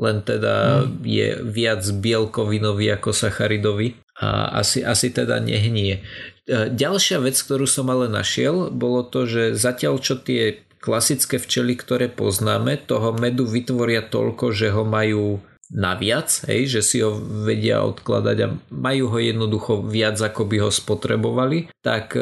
len 0.00 0.24
teda 0.24 0.88
hmm. 0.88 1.04
je 1.04 1.28
viac 1.44 1.84
bielkovinový 1.84 2.96
ako 2.96 3.12
sacharidový 3.12 4.00
a 4.16 4.58
asi, 4.64 4.80
asi 4.80 5.12
teda 5.12 5.44
nehnie. 5.44 6.00
E, 6.44 6.68
ďalšia 6.68 7.24
vec, 7.24 7.36
ktorú 7.40 7.64
som 7.64 7.88
ale 7.88 8.06
našiel, 8.12 8.68
bolo 8.68 9.00
to, 9.00 9.24
že 9.24 9.56
zatiaľ 9.56 10.00
čo 10.00 10.20
tie 10.20 10.60
klasické 10.76 11.40
včely, 11.40 11.80
ktoré 11.80 12.12
poznáme, 12.12 12.76
toho 12.76 13.16
medu 13.16 13.48
vytvoria 13.48 14.04
toľko, 14.04 14.52
že 14.52 14.68
ho 14.68 14.84
majú 14.84 15.40
naviac, 15.72 16.28
hej, 16.44 16.68
že 16.68 16.80
si 16.84 17.00
ho 17.00 17.16
vedia 17.16 17.80
odkladať 17.80 18.36
a 18.44 18.52
majú 18.68 19.08
ho 19.08 19.18
jednoducho 19.18 19.80
viac, 19.80 20.20
ako 20.20 20.44
by 20.44 20.56
ho 20.60 20.70
spotrebovali, 20.70 21.72
tak 21.80 22.12
e, 22.14 22.20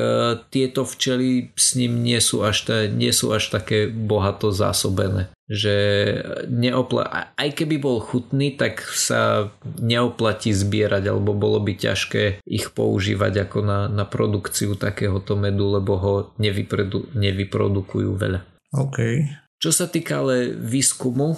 tieto 0.54 0.86
včely 0.86 1.50
s 1.58 1.74
ním 1.74 2.06
nie 2.06 2.22
sú 2.22 2.46
až, 2.46 2.70
ta, 2.70 2.76
nie 2.86 3.10
sú 3.10 3.34
až 3.34 3.50
také 3.50 3.90
bohato 3.90 4.54
zásobené. 4.54 5.34
Že 5.52 5.76
neopla- 6.48 7.36
aj 7.36 7.50
keby 7.52 7.76
bol 7.76 8.00
chutný, 8.00 8.56
tak 8.56 8.80
sa 8.80 9.52
neoplatí 9.84 10.48
zbierať, 10.56 11.12
alebo 11.12 11.36
bolo 11.36 11.60
by 11.60 11.76
ťažké 11.76 12.40
ich 12.48 12.72
používať 12.72 13.44
ako 13.44 13.58
na, 13.60 13.84
na 13.92 14.08
produkciu 14.08 14.80
takéhoto 14.80 15.36
medu, 15.36 15.68
lebo 15.68 16.00
ho 16.00 16.14
nevyprodu- 16.40 17.12
nevyprodukujú 17.12 18.16
veľa. 18.16 18.40
OK. 18.72 18.98
Čo 19.60 19.70
sa 19.70 19.86
týka 19.86 20.24
ale 20.24 20.56
výskumu, 20.56 21.36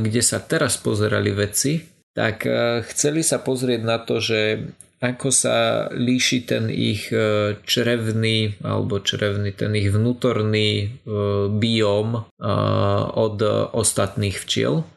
kde 0.00 0.22
sa 0.24 0.40
teraz 0.40 0.80
pozerali 0.80 1.30
veci, 1.30 1.84
tak 2.16 2.48
chceli 2.90 3.22
sa 3.22 3.38
pozrieť 3.38 3.80
na 3.84 4.00
to, 4.00 4.18
že 4.18 4.72
ako 5.04 5.28
sa 5.28 5.86
líši 5.92 6.48
ten 6.48 6.72
ich 6.72 7.12
e, 7.12 7.60
črevný 7.68 8.56
alebo 8.64 9.04
črevný, 9.04 9.52
ten 9.52 9.76
ich 9.76 9.92
vnútorný 9.92 10.68
e, 10.80 10.86
bióm 11.52 12.24
od 13.14 13.36
ostatných 13.76 14.40
včiel. 14.40 14.88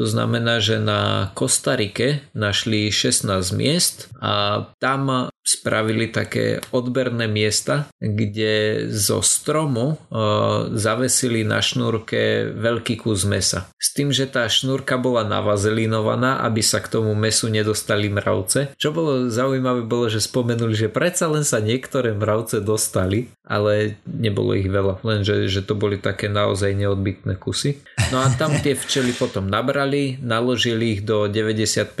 To 0.00 0.04
znamená, 0.08 0.56
že 0.58 0.80
na 0.80 1.30
Kostarike 1.36 2.24
našli 2.32 2.88
16 2.88 3.28
miest 3.52 4.08
a 4.24 4.64
tam 4.80 5.28
spravili 5.42 6.06
také 6.06 6.62
odberné 6.70 7.26
miesta, 7.26 7.90
kde 7.98 8.86
zo 8.94 9.20
stromu 9.26 9.98
uh, 9.98 10.70
zavesili 10.70 11.42
na 11.42 11.58
šnúrke 11.58 12.54
veľký 12.54 13.02
kus 13.02 13.26
mesa. 13.26 13.66
S 13.76 13.90
tým, 13.90 14.14
že 14.14 14.30
tá 14.30 14.46
šnúrka 14.46 15.02
bola 15.02 15.26
navazelinovaná, 15.26 16.38
aby 16.46 16.62
sa 16.62 16.78
k 16.78 16.94
tomu 16.94 17.18
mesu 17.18 17.50
nedostali 17.50 18.06
mravce. 18.06 18.78
Čo 18.78 18.94
bolo 18.94 19.26
zaujímavé, 19.26 19.82
bolo, 19.82 20.06
že 20.06 20.22
spomenuli, 20.22 20.78
že 20.78 20.88
predsa 20.88 21.26
len 21.26 21.42
sa 21.42 21.58
niektoré 21.58 22.14
mravce 22.14 22.62
dostali, 22.62 23.34
ale 23.42 23.98
nebolo 24.06 24.54
ich 24.54 24.70
veľa, 24.70 25.02
lenže 25.02 25.50
že 25.50 25.66
to 25.66 25.74
boli 25.74 25.98
také 25.98 26.30
naozaj 26.30 26.70
neodbitné 26.78 27.34
kusy. 27.34 27.82
No 28.14 28.22
a 28.22 28.30
tam 28.38 28.54
tie 28.62 28.78
včely 28.78 29.10
potom 29.10 29.50
nabrali, 29.50 30.22
naložili 30.22 30.94
ich 30.94 31.02
do 31.02 31.26
95% 31.26 31.98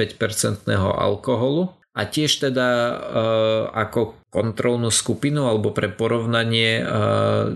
alkoholu 0.78 1.81
a 1.92 2.08
tiež 2.08 2.48
teda 2.48 2.68
uh, 2.88 3.62
ako 3.72 4.16
kontrolnú 4.32 4.88
skupinu 4.88 5.44
alebo 5.44 5.76
pre 5.76 5.92
porovnanie 5.92 6.80
uh, 6.80 7.52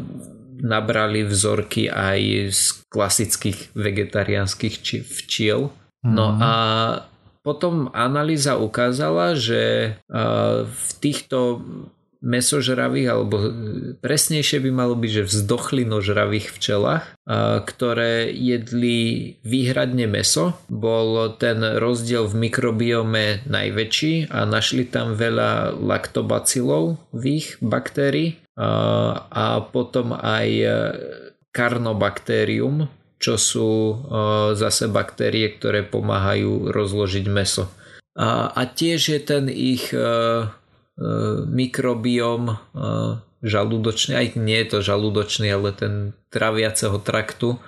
nabrali 0.60 1.24
vzorky 1.24 1.88
aj 1.88 2.20
z 2.52 2.62
klasických 2.92 3.72
vegetariánskych 3.72 4.76
včiel. 5.04 5.72
No 6.04 6.26
mm. 6.36 6.40
a 6.40 6.52
potom 7.40 7.88
analýza 7.96 8.60
ukázala, 8.60 9.38
že 9.38 9.94
uh, 10.10 10.68
v 10.68 10.88
týchto 11.00 11.62
mesožravých, 12.24 13.08
alebo 13.12 13.36
presnejšie 14.00 14.58
by 14.64 14.70
malo 14.72 14.94
byť, 14.96 15.10
že 15.10 15.28
vzdochlinožravých 15.28 16.48
včelách, 16.52 17.04
ktoré 17.66 18.32
jedli 18.32 19.34
výhradne 19.44 20.08
meso. 20.08 20.56
Bol 20.72 21.36
ten 21.36 21.60
rozdiel 21.60 22.26
v 22.26 22.48
mikrobiome 22.48 23.44
najväčší 23.46 24.32
a 24.32 24.48
našli 24.48 24.88
tam 24.88 25.12
veľa 25.16 25.76
ich 27.24 27.48
baktérií 27.60 28.40
a 28.56 29.46
potom 29.68 30.16
aj 30.16 30.48
karnobakterium, 31.52 32.88
čo 33.16 33.40
sú 33.40 33.70
zase 34.56 34.88
baktérie, 34.92 35.52
ktoré 35.56 35.84
pomáhajú 35.84 36.72
rozložiť 36.72 37.26
meso. 37.32 37.68
A, 38.16 38.48
tiež 38.64 39.12
je 39.12 39.20
ten 39.20 39.44
ich 39.52 39.92
E, 39.92 40.48
mikrobiom 41.46 42.42
e, 42.48 42.56
žalúdočný, 43.44 44.12
aj 44.16 44.26
nie 44.40 44.58
je 44.64 44.68
to 44.72 44.78
žalúdočný, 44.80 45.52
ale 45.52 45.76
ten 45.76 45.94
traviaceho 46.32 46.96
traktu, 47.04 47.56
e, 47.56 47.58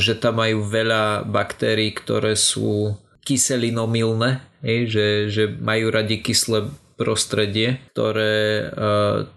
že 0.00 0.16
tam 0.16 0.40
majú 0.40 0.64
veľa 0.64 1.28
baktérií, 1.28 1.92
ktoré 1.92 2.34
sú 2.40 2.96
kyselinomilné, 3.28 4.40
že, 4.64 5.28
že 5.28 5.44
majú 5.52 5.92
radi 5.92 6.24
kyslé 6.24 6.72
prostredie, 6.96 7.78
ktoré 7.92 8.72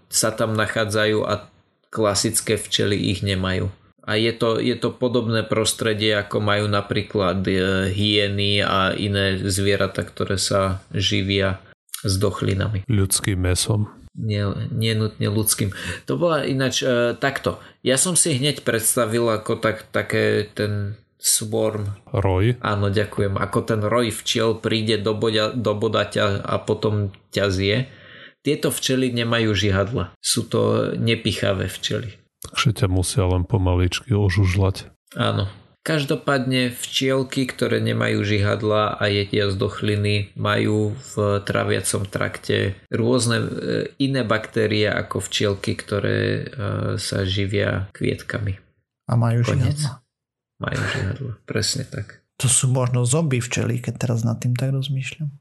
sa 0.08 0.30
tam 0.34 0.56
nachádzajú 0.56 1.22
a 1.28 1.46
klasické 1.92 2.56
včely 2.56 3.12
ich 3.12 3.20
nemajú. 3.20 3.68
A 4.02 4.18
je 4.18 4.32
to, 4.34 4.58
je 4.58 4.74
to 4.74 4.90
podobné 4.90 5.46
prostredie, 5.46 6.16
ako 6.16 6.40
majú 6.42 6.66
napríklad 6.66 7.44
hyeny 7.92 8.64
a 8.64 8.96
iné 8.96 9.38
zvieratá, 9.44 10.02
ktoré 10.02 10.40
sa 10.40 10.82
živia 10.90 11.62
s 12.02 12.14
dochlinami. 12.18 12.84
Ľudským 12.90 13.38
mesom. 13.38 13.88
Nie, 14.12 14.44
nie 14.68 14.92
nutne 14.92 15.32
ľudským. 15.32 15.72
To 16.04 16.20
bola 16.20 16.44
ináč 16.44 16.84
e, 16.84 17.16
takto. 17.16 17.56
Ja 17.80 17.96
som 17.96 18.12
si 18.12 18.36
hneď 18.36 18.60
predstavil 18.60 19.24
ako 19.24 19.56
tak, 19.56 19.88
také 19.88 20.44
ten 20.52 21.00
swarm. 21.16 21.96
Roj. 22.12 22.60
Áno, 22.60 22.92
ďakujem. 22.92 23.40
Ako 23.40 23.64
ten 23.64 23.80
roj 23.80 24.12
včiel 24.12 24.60
príde 24.60 25.00
do, 25.00 25.16
boda, 25.16 25.54
do 25.56 25.72
boda 25.72 26.04
ťa 26.04 26.44
a 26.44 26.60
potom 26.60 27.14
ťa 27.32 27.46
zje. 27.48 27.76
Tieto 28.42 28.74
včely 28.74 29.14
nemajú 29.14 29.54
žihadla. 29.54 30.12
Sú 30.18 30.44
to 30.44 30.92
nepichavé 30.98 31.70
včely. 31.70 32.18
Takže 32.42 32.84
ťa 32.84 32.86
musia 32.90 33.22
len 33.24 33.46
pomaličky 33.46 34.12
ožužľať. 34.12 34.90
Áno. 35.14 35.46
Každopádne 35.82 36.70
včielky, 36.70 37.42
ktoré 37.42 37.82
nemajú 37.82 38.22
žihadla 38.22 38.94
a 38.94 39.04
jedia 39.10 39.50
z 39.50 39.58
dochliny, 39.58 40.30
majú 40.38 40.94
v 40.94 41.42
traviacom 41.42 42.06
trakte 42.06 42.78
rôzne 42.86 43.38
e, 43.42 43.48
iné 43.98 44.22
baktérie 44.22 44.86
ako 44.86 45.18
včielky, 45.26 45.74
ktoré 45.74 46.18
e, 46.22 46.42
sa 47.02 47.26
živia 47.26 47.90
kvietkami. 47.98 48.62
A 49.10 49.18
majú 49.18 49.42
Konec. 49.42 49.74
žihadla. 49.74 49.92
Majú 50.62 50.80
žihadla, 50.86 51.32
presne 51.50 51.82
tak. 51.90 52.22
To 52.38 52.46
sú 52.46 52.70
možno 52.70 53.02
zombie 53.02 53.42
včely, 53.42 53.82
keď 53.82 54.06
teraz 54.06 54.22
nad 54.22 54.38
tým 54.38 54.54
tak 54.54 54.70
rozmýšľam. 54.70 55.34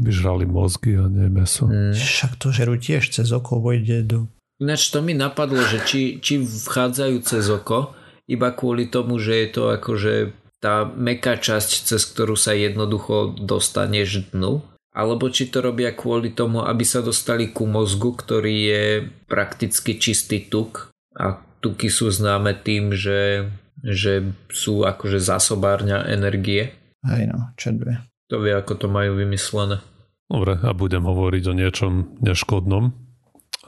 Vyžrali 0.00 0.48
mozgy 0.48 0.96
a 0.96 1.12
nie 1.12 1.28
meso. 1.28 1.68
Mm. 1.68 1.92
Však 1.92 2.40
to 2.40 2.56
žerú 2.56 2.80
tiež 2.80 3.12
cez 3.12 3.28
oko 3.36 3.60
vojde 3.60 4.00
do... 4.00 4.18
Ináč 4.64 4.88
to 4.88 5.04
mi 5.04 5.12
napadlo, 5.12 5.60
že 5.60 5.84
či, 5.84 6.00
či 6.24 6.40
vchádzajú 6.40 7.16
cez 7.20 7.44
oko, 7.52 7.92
iba 8.28 8.52
kvôli 8.52 8.92
tomu, 8.92 9.16
že 9.16 9.34
je 9.42 9.48
to 9.48 9.62
akože 9.74 10.14
tá 10.60 10.84
meká 10.84 11.40
časť, 11.40 11.88
cez 11.88 12.02
ktorú 12.04 12.36
sa 12.36 12.52
jednoducho 12.52 13.34
dostaneš 13.40 14.30
dnu, 14.30 14.60
alebo 14.92 15.30
či 15.32 15.48
to 15.48 15.64
robia 15.64 15.94
kvôli 15.94 16.34
tomu, 16.34 16.66
aby 16.66 16.84
sa 16.84 17.00
dostali 17.00 17.48
ku 17.48 17.64
mozgu, 17.64 18.12
ktorý 18.12 18.54
je 18.68 18.84
prakticky 19.30 19.96
čistý 19.96 20.44
tuk 20.44 20.90
a 21.14 21.38
tuky 21.62 21.88
sú 21.88 22.10
známe 22.10 22.58
tým, 22.58 22.90
že, 22.92 23.48
že 23.80 24.34
sú 24.50 24.82
akože 24.82 25.22
zásobárňa 25.22 26.10
energie. 26.10 26.74
Hej 27.06 27.30
no, 27.30 27.54
čo 27.54 27.70
dve. 27.72 28.02
To 28.28 28.42
vie, 28.42 28.52
ako 28.52 28.74
to 28.76 28.86
majú 28.90 29.16
vymyslené. 29.16 29.80
Dobre, 30.28 30.60
a 30.60 30.76
budem 30.76 31.06
hovoriť 31.06 31.44
o 31.48 31.54
niečom 31.56 31.92
neškodnom, 32.20 32.92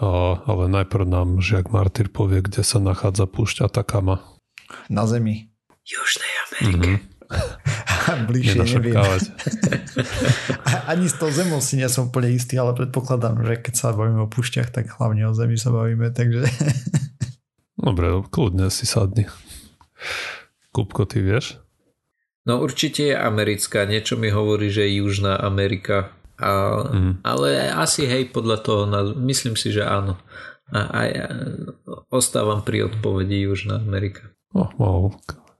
a, 0.03 0.09
ale 0.45 0.65
najprv 0.69 1.07
nám 1.09 1.29
Žiak 1.41 1.73
Martyr 1.73 2.13
povie, 2.13 2.45
kde 2.45 2.67
sa 2.67 2.83
nachádza 2.83 3.25
púšť 3.25 3.71
Atakama 3.71 4.40
na 4.89 5.07
Zemi. 5.07 5.51
Južnej 5.85 6.33
Amerike. 6.47 6.91
Mm-hmm. 6.91 7.11
Bližšie 8.29 8.63
neviem. 8.79 8.99
Ani 10.91 11.07
s 11.07 11.15
tou 11.15 11.31
zemou 11.31 11.63
si 11.63 11.79
nie 11.79 11.87
som 11.87 12.11
úplne 12.11 12.35
istý, 12.35 12.59
ale 12.59 12.75
predpokladám, 12.75 13.47
že 13.47 13.55
keď 13.63 13.75
sa 13.75 13.95
bavíme 13.95 14.27
o 14.27 14.31
púšťach, 14.31 14.75
tak 14.75 14.91
hlavne 14.99 15.31
o 15.31 15.33
Zemi 15.35 15.55
sa 15.55 15.71
bavíme, 15.71 16.11
takže... 16.11 16.47
Dobre, 17.87 18.13
kľudne 18.29 18.69
si 18.69 18.85
sadni. 18.85 19.31
Kupko, 20.75 21.07
ty 21.09 21.23
vieš? 21.25 21.57
No 22.45 22.61
určite 22.61 23.15
je 23.15 23.17
americká, 23.17 23.87
niečo 23.87 24.19
mi 24.19 24.29
hovorí, 24.33 24.69
že 24.69 24.85
je 24.89 25.01
Južná 25.01 25.39
Amerika. 25.39 26.13
A, 26.41 26.83
mm. 26.89 27.13
Ale 27.25 27.69
asi 27.73 28.09
hej, 28.09 28.33
podľa 28.33 28.59
toho, 28.65 28.83
myslím 29.29 29.55
si, 29.55 29.73
že 29.73 29.85
áno. 29.85 30.17
A, 30.71 30.79
a 30.89 31.01
ja 31.09 31.27
ostávam 32.09 32.63
pri 32.65 32.89
odpovedi 32.89 33.45
Južná 33.45 33.77
Amerika. 33.77 34.33
Oh, 34.55 34.71
oh, 34.79 35.07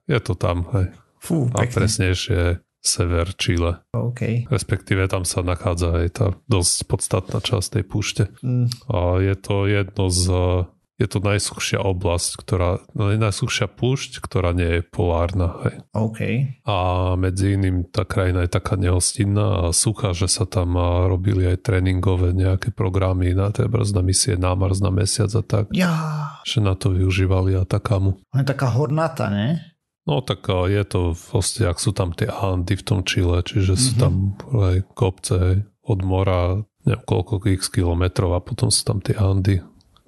je 0.07 0.19
to 0.19 0.33
tam, 0.35 0.67
hej. 0.75 0.91
Fú, 1.21 1.47
a 1.53 1.69
presnejšie 1.69 2.59
sever 2.81 3.29
Chile. 3.37 3.77
Okay. 3.93 4.49
Respektíve 4.49 5.05
tam 5.05 5.21
sa 5.21 5.45
nachádza 5.45 6.01
aj 6.01 6.07
tá 6.17 6.27
dosť 6.49 6.77
podstatná 6.89 7.37
časť 7.37 7.77
tej 7.77 7.83
púšte. 7.85 8.23
Mm. 8.41 8.73
A 8.89 9.21
je 9.21 9.35
to 9.37 9.69
jedno 9.69 10.09
z 10.09 10.25
je 11.01 11.07
to 11.09 11.19
najsuchšia 11.19 11.81
oblasť, 11.81 12.29
ktorá, 12.37 12.85
najsuchšia 12.93 13.65
púšť, 13.65 14.21
ktorá 14.21 14.53
nie 14.53 14.79
je 14.79 14.81
polárna. 14.85 15.57
Hej. 15.65 15.75
OK. 15.97 16.19
A 16.69 16.77
medzi 17.17 17.57
iným 17.57 17.89
tá 17.89 18.05
krajina 18.05 18.45
je 18.45 18.53
taká 18.53 18.77
nehostinná 18.77 19.65
a 19.67 19.73
suchá, 19.73 20.13
že 20.13 20.29
sa 20.29 20.45
tam 20.45 20.77
robili 21.09 21.49
aj 21.49 21.65
tréningové 21.65 22.37
nejaké 22.37 22.69
programy 22.69 23.33
na 23.33 23.49
teda 23.49 23.73
na 23.97 24.03
misie 24.05 24.37
na 24.37 24.53
Mars 24.53 24.77
na 24.77 24.93
mesiac 24.93 25.33
a 25.33 25.41
tak. 25.41 25.65
Ja. 25.73 25.91
Že 26.45 26.59
na 26.61 26.73
to 26.77 26.93
využívali 26.93 27.57
Atakamu. 27.57 28.21
Je 28.37 28.45
taká 28.45 28.69
hornata, 28.69 29.33
ne? 29.33 29.71
No 30.05 30.21
tak 30.21 30.49
je 30.49 30.83
to 30.85 31.13
vlastne, 31.13 31.69
ak 31.69 31.77
sú 31.77 31.93
tam 31.93 32.13
tie 32.13 32.29
Andy 32.29 32.73
v 32.77 32.83
tom 32.85 32.99
Čile, 33.05 33.45
čiže 33.45 33.77
mm-hmm. 33.77 33.85
sú 33.85 33.91
mhm. 33.97 34.01
tam 34.01 34.13
aj 34.53 34.77
kopce 34.93 35.39
od 35.81 35.99
mora, 36.05 36.61
neviem 36.85 37.03
koľko 37.05 37.41
x 37.57 37.73
kilometrov 37.73 38.37
a 38.37 38.41
potom 38.41 38.69
sú 38.69 38.81
tam 38.85 39.01
tie 39.01 39.17
Andy, 39.17 39.61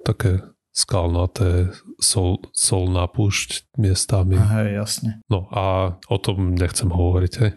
také 0.06 0.53
skalnaté, 0.74 1.70
sol, 2.02 2.42
solná 2.50 3.06
púšť 3.06 3.70
miestami. 3.78 4.34
Aha, 4.34 4.66
jasne. 4.82 5.22
No 5.30 5.46
a 5.54 5.96
o 6.10 6.18
tom 6.18 6.58
nechcem 6.58 6.90
hovoriť. 6.90 7.32
Hej. 7.38 7.52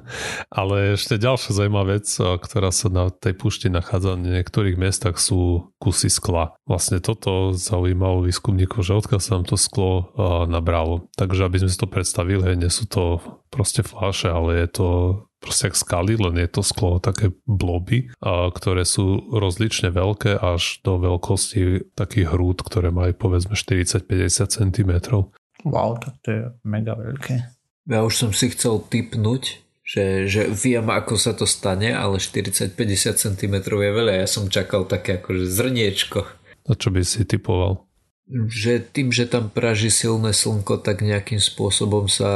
Ale 0.60 1.00
ešte 1.00 1.16
ďalšia 1.16 1.56
zaujímavá 1.56 1.96
vec, 1.96 2.06
ktorá 2.20 2.68
sa 2.68 2.92
na 2.92 3.08
tej 3.08 3.32
púšti 3.32 3.72
nachádza 3.72 4.20
na 4.20 4.44
niektorých 4.44 4.76
miestach 4.76 5.16
sú 5.16 5.72
kusy 5.80 6.12
skla. 6.12 6.52
Vlastne 6.68 7.00
toto 7.00 7.56
zaujímalo 7.56 8.28
výskumníkov, 8.28 8.84
že 8.84 8.92
odkiaľ 9.00 9.20
sa 9.24 9.40
nám 9.40 9.48
to 9.48 9.56
sklo 9.56 10.12
nabralo. 10.44 11.08
Takže 11.16 11.48
aby 11.48 11.64
sme 11.64 11.72
si 11.72 11.80
to 11.80 11.88
predstavili, 11.88 12.44
hej, 12.44 12.60
nie 12.60 12.68
sú 12.68 12.84
to 12.84 13.24
proste 13.48 13.88
fláše, 13.88 14.28
ale 14.28 14.60
je 14.60 14.68
to 14.68 14.88
proste 15.40 15.72
jak 15.72 15.76
skaly, 15.76 16.20
len 16.20 16.36
je 16.36 16.48
to 16.52 16.62
sklo 16.62 17.00
také 17.00 17.32
bloby, 17.48 18.12
a, 18.20 18.52
ktoré 18.52 18.84
sú 18.84 19.32
rozlične 19.32 19.90
veľké 19.90 20.36
až 20.36 20.84
do 20.84 21.00
veľkosti 21.00 21.96
takých 21.96 22.36
hrúd, 22.36 22.60
ktoré 22.60 22.92
majú 22.92 23.16
povedzme 23.16 23.56
40-50 23.56 24.04
cm. 24.46 24.92
Wow, 25.64 25.96
tak 25.96 26.14
to 26.24 26.28
je 26.28 26.42
mega 26.64 26.94
veľké. 26.94 27.34
Ja 27.88 28.04
už 28.04 28.14
som 28.14 28.30
si 28.30 28.52
chcel 28.52 28.84
typnúť, 28.86 29.64
že, 29.82 30.30
že 30.30 30.46
viem, 30.46 30.86
ako 30.86 31.18
sa 31.18 31.34
to 31.34 31.48
stane, 31.48 31.90
ale 31.90 32.22
40-50 32.22 32.70
cm 33.18 33.54
je 33.58 33.90
veľa. 33.90 34.22
Ja 34.22 34.28
som 34.30 34.46
čakal 34.46 34.86
také 34.86 35.18
akože 35.18 35.50
zrniečko. 35.50 36.20
A 36.70 36.72
čo 36.78 36.94
by 36.94 37.02
si 37.02 37.26
typoval? 37.26 37.89
Že 38.30 38.78
tým, 38.78 39.10
že 39.10 39.26
tam 39.26 39.50
praží 39.50 39.90
silné 39.90 40.30
slnko, 40.30 40.78
tak 40.80 41.02
nejakým 41.02 41.42
spôsobom 41.42 42.06
sa 42.06 42.30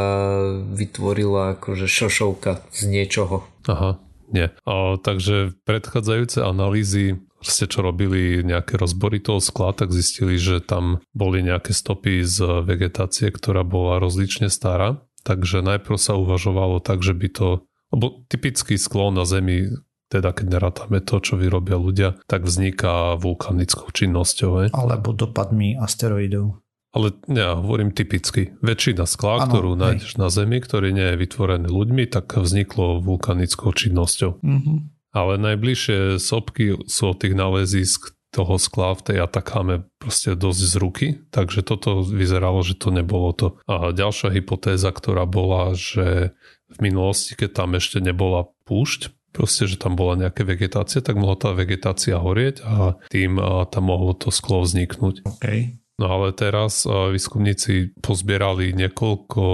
vytvorila 0.75 1.59
akože 1.59 1.87
šošovka 1.87 2.67
z 2.75 2.83
niečoho. 2.91 3.47
Aha, 3.71 4.03
nie. 4.35 4.51
A, 4.67 4.99
takže 4.99 5.55
predchádzajúce 5.65 6.43
analýzy 6.43 7.23
proste 7.45 7.69
čo 7.69 7.85
robili 7.85 8.41
nejaké 8.41 8.81
rozbory 8.81 9.21
toho 9.21 9.37
skla, 9.37 9.77
tak 9.77 9.93
zistili, 9.93 10.41
že 10.41 10.65
tam 10.65 11.05
boli 11.13 11.45
nejaké 11.45 11.77
stopy 11.77 12.25
z 12.25 12.65
vegetácie, 12.65 13.29
ktorá 13.29 13.61
bola 13.69 14.01
rozlične 14.01 14.49
stará. 14.49 15.05
Takže 15.29 15.61
najprv 15.61 16.01
sa 16.01 16.17
uvažovalo 16.17 16.81
tak, 16.81 17.05
že 17.05 17.13
by 17.13 17.29
to 17.29 17.49
lebo 17.95 18.27
typický 18.27 18.75
sklon 18.75 19.15
na 19.15 19.23
Zemi 19.23 19.71
teda 20.15 20.31
keď 20.31 20.47
nerátame 20.47 21.03
to, 21.03 21.19
čo 21.19 21.35
vyrobia 21.35 21.75
ľudia, 21.75 22.15
tak 22.31 22.47
vzniká 22.47 23.19
vulkanickou 23.19 23.91
činnosťou. 23.91 24.51
He? 24.63 24.67
Alebo 24.71 25.11
dopadmi 25.11 25.75
asteroidov. 25.75 26.63
Ale 26.95 27.11
ja 27.27 27.59
hovorím 27.59 27.91
typicky. 27.91 28.55
Väčšina 28.63 29.03
skla, 29.11 29.43
ano, 29.43 29.51
ktorú 29.51 29.75
hej. 29.75 29.81
nájdeš 29.83 30.13
na 30.15 30.31
Zemi, 30.31 30.63
ktorý 30.63 30.95
nie 30.95 31.11
je 31.11 31.21
vytvorený 31.27 31.67
ľuďmi, 31.67 32.07
tak 32.07 32.39
vzniklo 32.39 33.03
vulkanickou 33.03 33.75
činnosťou. 33.75 34.39
Mm-hmm. 34.39 34.77
Ale 35.11 35.33
najbližšie 35.43 36.23
sopky 36.23 36.79
sú 36.87 37.03
od 37.11 37.19
tých 37.19 37.35
nálezísk 37.35 38.15
toho 38.35 38.59
skla 38.59 38.99
v 38.99 39.03
tej 39.11 39.17
Atakame 39.23 39.87
proste 40.03 40.35
dosť 40.35 40.63
z 40.63 40.75
ruky, 40.79 41.07
takže 41.31 41.63
toto 41.63 42.03
vyzeralo, 42.03 42.67
že 42.67 42.75
to 42.75 42.91
nebolo 42.91 43.31
to. 43.31 43.49
A 43.71 43.95
ďalšia 43.95 44.35
hypotéza, 44.35 44.91
ktorá 44.91 45.23
bola, 45.23 45.75
že 45.79 46.35
v 46.67 46.79
minulosti, 46.83 47.39
keď 47.39 47.63
tam 47.63 47.79
ešte 47.79 48.03
nebola 48.03 48.51
púšť, 48.67 49.15
proste, 49.35 49.67
že 49.67 49.77
tam 49.77 49.99
bola 49.99 50.15
nejaká 50.15 50.47
vegetácia, 50.47 51.03
tak 51.03 51.19
mohla 51.19 51.35
tá 51.35 51.51
vegetácia 51.51 52.15
horieť 52.23 52.63
a 52.63 52.95
tým 53.11 53.43
tam 53.75 53.85
mohlo 53.91 54.15
to 54.15 54.31
sklo 54.31 54.63
vzniknúť. 54.63 55.27
Okay. 55.27 55.75
No 55.99 56.07
ale 56.07 56.31
teraz 56.31 56.87
výskumníci 56.87 57.99
pozbierali 57.99 58.71
niekoľko 58.79 59.45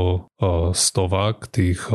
stovák 0.77 1.49
tých 1.49 1.89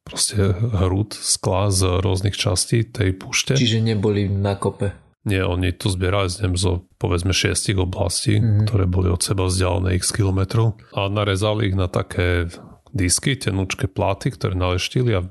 proste 0.00 0.56
hrúd 0.56 1.12
skla 1.12 1.68
z 1.68 2.00
rôznych 2.00 2.34
častí 2.34 2.88
tej 2.88 3.14
púšte. 3.16 3.54
Čiže 3.54 3.84
neboli 3.84 4.26
na 4.26 4.56
kope. 4.56 4.96
Nie, 5.20 5.44
oni 5.44 5.76
to 5.76 5.92
zbierali 5.92 6.32
z 6.32 6.48
zo 6.56 6.88
povedzme 6.96 7.36
šiestich 7.36 7.76
oblastí, 7.76 8.40
mm-hmm. 8.40 8.64
ktoré 8.64 8.88
boli 8.88 9.12
od 9.12 9.20
seba 9.20 9.44
vzdialené 9.44 10.00
x 10.00 10.16
kilometrov 10.16 10.80
a 10.96 11.12
narezali 11.12 11.68
ich 11.68 11.76
na 11.76 11.92
také 11.92 12.48
disky, 12.90 13.38
tenučké 13.38 13.86
pláty, 13.86 14.34
ktoré 14.34 14.58
naleštili 14.58 15.14
a 15.14 15.26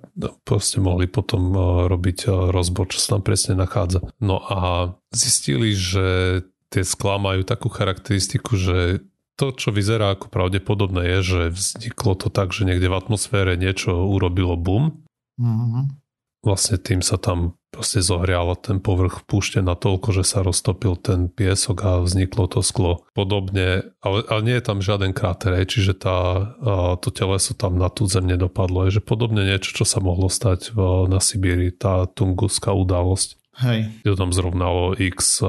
proste 0.48 0.80
mohli 0.80 1.06
potom 1.06 1.52
e, 1.52 1.60
robiť 1.92 2.18
e, 2.26 2.52
rozbor, 2.56 2.88
čo 2.90 3.00
sa 3.00 3.18
tam 3.18 3.22
presne 3.22 3.60
nachádza. 3.60 4.04
No 4.24 4.40
a 4.40 4.94
zistili, 5.12 5.76
že 5.76 6.42
tie 6.72 6.84
sklá 6.86 7.20
majú 7.20 7.44
takú 7.44 7.68
charakteristiku, 7.68 8.56
že 8.56 9.04
to, 9.40 9.56
čo 9.56 9.72
vyzerá 9.72 10.16
ako 10.16 10.28
pravdepodobné 10.28 11.16
je, 11.16 11.20
že 11.24 11.42
vzniklo 11.56 12.20
to 12.20 12.28
tak, 12.28 12.52
že 12.52 12.68
niekde 12.68 12.92
v 12.92 13.00
atmosfére 13.00 13.56
niečo 13.56 13.96
urobilo 14.12 14.60
boom. 14.60 15.04
Mm-hmm. 15.40 15.99
Vlastne 16.40 16.80
tým 16.80 17.04
sa 17.04 17.20
tam 17.20 17.60
proste 17.70 18.02
zohrialo 18.02 18.58
ten 18.58 18.82
povrch 18.82 19.28
púšte 19.30 19.62
na 19.62 19.78
toľko, 19.78 20.10
že 20.16 20.24
sa 20.26 20.42
roztopil 20.42 20.98
ten 20.98 21.30
piesok 21.30 21.78
a 21.86 21.92
vzniklo 22.02 22.50
to 22.50 22.66
sklo. 22.66 23.06
Podobne, 23.14 23.94
ale, 24.02 24.20
ale 24.26 24.42
nie 24.42 24.56
je 24.58 24.66
tam 24.66 24.82
žiaden 24.82 25.14
kráter, 25.14 25.54
čiže 25.68 26.00
tá, 26.00 26.50
to 26.98 27.10
teleso 27.14 27.54
tam 27.54 27.78
na 27.78 27.92
tú 27.92 28.08
zem 28.08 28.26
nedopadlo. 28.26 28.88
Je, 28.88 28.98
že 28.98 29.06
podobne 29.06 29.46
niečo, 29.46 29.76
čo 29.76 29.86
sa 29.86 30.02
mohlo 30.02 30.32
stať 30.32 30.74
v, 30.74 31.12
na 31.12 31.22
Sibíri, 31.22 31.70
tá 31.70 32.10
tunguská 32.10 32.74
udalosť. 32.74 33.38
Hej. 33.60 33.92
Je 34.08 34.16
tam 34.16 34.32
zrovnalo 34.32 34.96
X, 34.96 35.44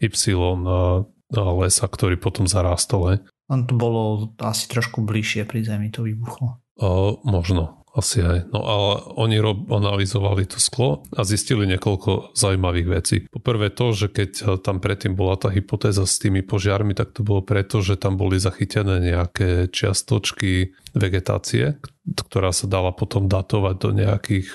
Y 0.00 0.14
lesa, 1.36 1.84
ktorý 1.84 2.16
potom 2.16 2.48
zarástol. 2.48 3.20
On 3.48 3.64
to 3.64 3.76
bolo 3.76 4.32
asi 4.40 4.68
trošku 4.68 5.04
bližšie 5.04 5.44
pri 5.44 5.64
Zemi, 5.64 5.92
to 5.92 6.04
vybuchlo. 6.04 6.60
O, 6.80 7.20
možno, 7.24 7.84
asi 7.98 8.22
aj. 8.22 8.38
No 8.54 8.62
ale 8.62 8.90
oni 9.18 9.42
rob, 9.42 9.66
analyzovali 9.66 10.46
to 10.46 10.62
sklo 10.62 11.02
a 11.12 11.26
zistili 11.26 11.66
niekoľko 11.66 12.38
zaujímavých 12.38 12.88
vecí. 12.88 13.16
Poprvé 13.26 13.74
to, 13.74 13.90
že 13.90 14.06
keď 14.08 14.62
tam 14.62 14.78
predtým 14.78 15.18
bola 15.18 15.34
tá 15.34 15.50
hypotéza 15.50 16.06
s 16.06 16.22
tými 16.22 16.46
požiarmi, 16.46 16.94
tak 16.94 17.10
to 17.10 17.26
bolo 17.26 17.42
preto, 17.42 17.82
že 17.82 17.98
tam 17.98 18.14
boli 18.14 18.38
zachytené 18.38 19.02
nejaké 19.02 19.66
čiastočky 19.74 20.78
vegetácie, 20.94 21.82
ktorá 22.06 22.54
sa 22.54 22.70
dala 22.70 22.94
potom 22.94 23.26
datovať 23.26 23.74
do 23.82 23.90
nejakých 23.90 24.48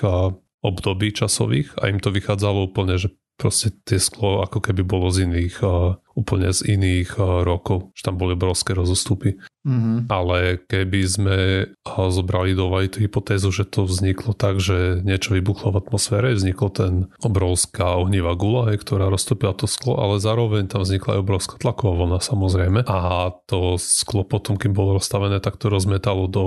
období 0.64 1.12
časových 1.12 1.76
a 1.76 1.92
im 1.92 2.00
to 2.00 2.08
vychádzalo 2.08 2.72
úplne, 2.72 2.96
že 2.96 3.12
proste 3.36 3.74
tie 3.84 4.00
sklo 4.00 4.40
ako 4.40 4.64
keby 4.64 4.86
bolo 4.86 5.12
z 5.12 5.28
iných, 5.28 5.60
uh, 5.60 5.98
úplne 6.14 6.54
z 6.54 6.78
iných 6.78 7.18
uh, 7.18 7.42
rokov, 7.42 7.90
že 7.94 8.06
tam 8.06 8.18
boli 8.18 8.38
obrovské 8.38 8.72
rozostupy. 8.72 9.38
Mm-hmm. 9.64 10.12
Ale 10.12 10.60
keby 10.66 11.00
sme 11.08 11.38
uh, 11.66 12.08
zobrali 12.10 12.54
do 12.54 12.70
tú 12.88 12.98
hypotézu, 13.02 13.50
že 13.50 13.66
to 13.66 13.86
vzniklo 13.86 14.32
tak, 14.32 14.62
že 14.62 15.02
niečo 15.02 15.34
vybuchlo 15.34 15.74
v 15.74 15.80
atmosfére, 15.82 16.36
vzniklo 16.36 16.68
ten 16.70 16.92
obrovská 17.20 17.98
ohnivá 17.98 18.38
gula, 18.38 18.70
hej, 18.70 18.80
ktorá 18.82 19.10
roztopila 19.10 19.56
to 19.56 19.66
sklo, 19.66 19.98
ale 19.98 20.22
zároveň 20.22 20.70
tam 20.70 20.86
vznikla 20.86 21.18
aj 21.18 21.22
obrovská 21.22 21.54
tlaková 21.58 21.92
vlna 21.98 22.18
samozrejme 22.22 22.80
a 22.86 23.30
to 23.50 23.76
sklo 23.80 24.22
potom, 24.22 24.54
kým 24.54 24.72
bolo 24.72 25.02
rozstavené, 25.02 25.42
tak 25.42 25.58
to 25.58 25.72
rozmetalo 25.72 26.30
do 26.30 26.44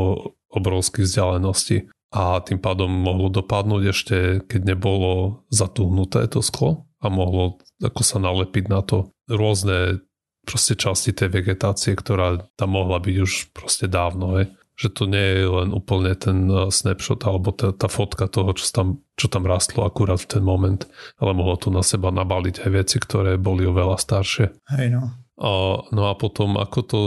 obrovských 0.54 1.06
vzdialenosti 1.06 1.92
a 2.16 2.40
tým 2.40 2.64
pádom 2.64 2.88
mohlo 2.88 3.28
dopadnúť 3.28 3.84
ešte, 3.92 4.18
keď 4.48 4.76
nebolo 4.76 5.44
zatuhnuté 5.52 6.24
to 6.32 6.40
sklo 6.40 6.87
a 7.02 7.08
mohlo 7.08 7.62
ako 7.82 8.02
sa 8.02 8.18
nalepiť 8.18 8.66
na 8.74 8.82
to 8.82 9.14
rôzne 9.30 10.02
proste 10.48 10.80
časti 10.80 11.12
tej 11.12 11.30
vegetácie, 11.30 11.94
ktorá 11.94 12.48
tam 12.56 12.80
mohla 12.80 13.04
byť 13.04 13.16
už 13.20 13.32
proste 13.52 13.92
dávno. 13.92 14.40
Hej. 14.40 14.56
Že 14.78 14.90
to 14.94 15.04
nie 15.10 15.28
je 15.42 15.46
len 15.46 15.70
úplne 15.74 16.14
ten 16.16 16.48
uh, 16.48 16.72
snapshot 16.72 17.26
alebo 17.28 17.52
tá, 17.52 17.74
tá 17.76 17.92
fotka 17.92 18.30
toho, 18.32 18.56
čo 18.56 18.64
tam, 18.72 18.88
čo 19.20 19.28
tam 19.28 19.44
rastlo 19.44 19.84
akurát 19.84 20.22
v 20.22 20.40
ten 20.40 20.44
moment, 20.46 20.86
ale 21.20 21.36
mohlo 21.36 21.58
tu 21.60 21.74
na 21.74 21.84
seba 21.84 22.14
nabaliť 22.14 22.64
aj 22.64 22.70
veci, 22.72 22.98
ktoré 23.02 23.36
boli 23.36 23.68
oveľa 23.68 23.98
staršie. 24.00 24.46
Hej 24.78 24.88
no. 24.94 25.04
A, 25.38 25.50
no 25.92 26.02
a 26.10 26.14
potom 26.16 26.56
ako 26.58 26.80
to 26.82 27.02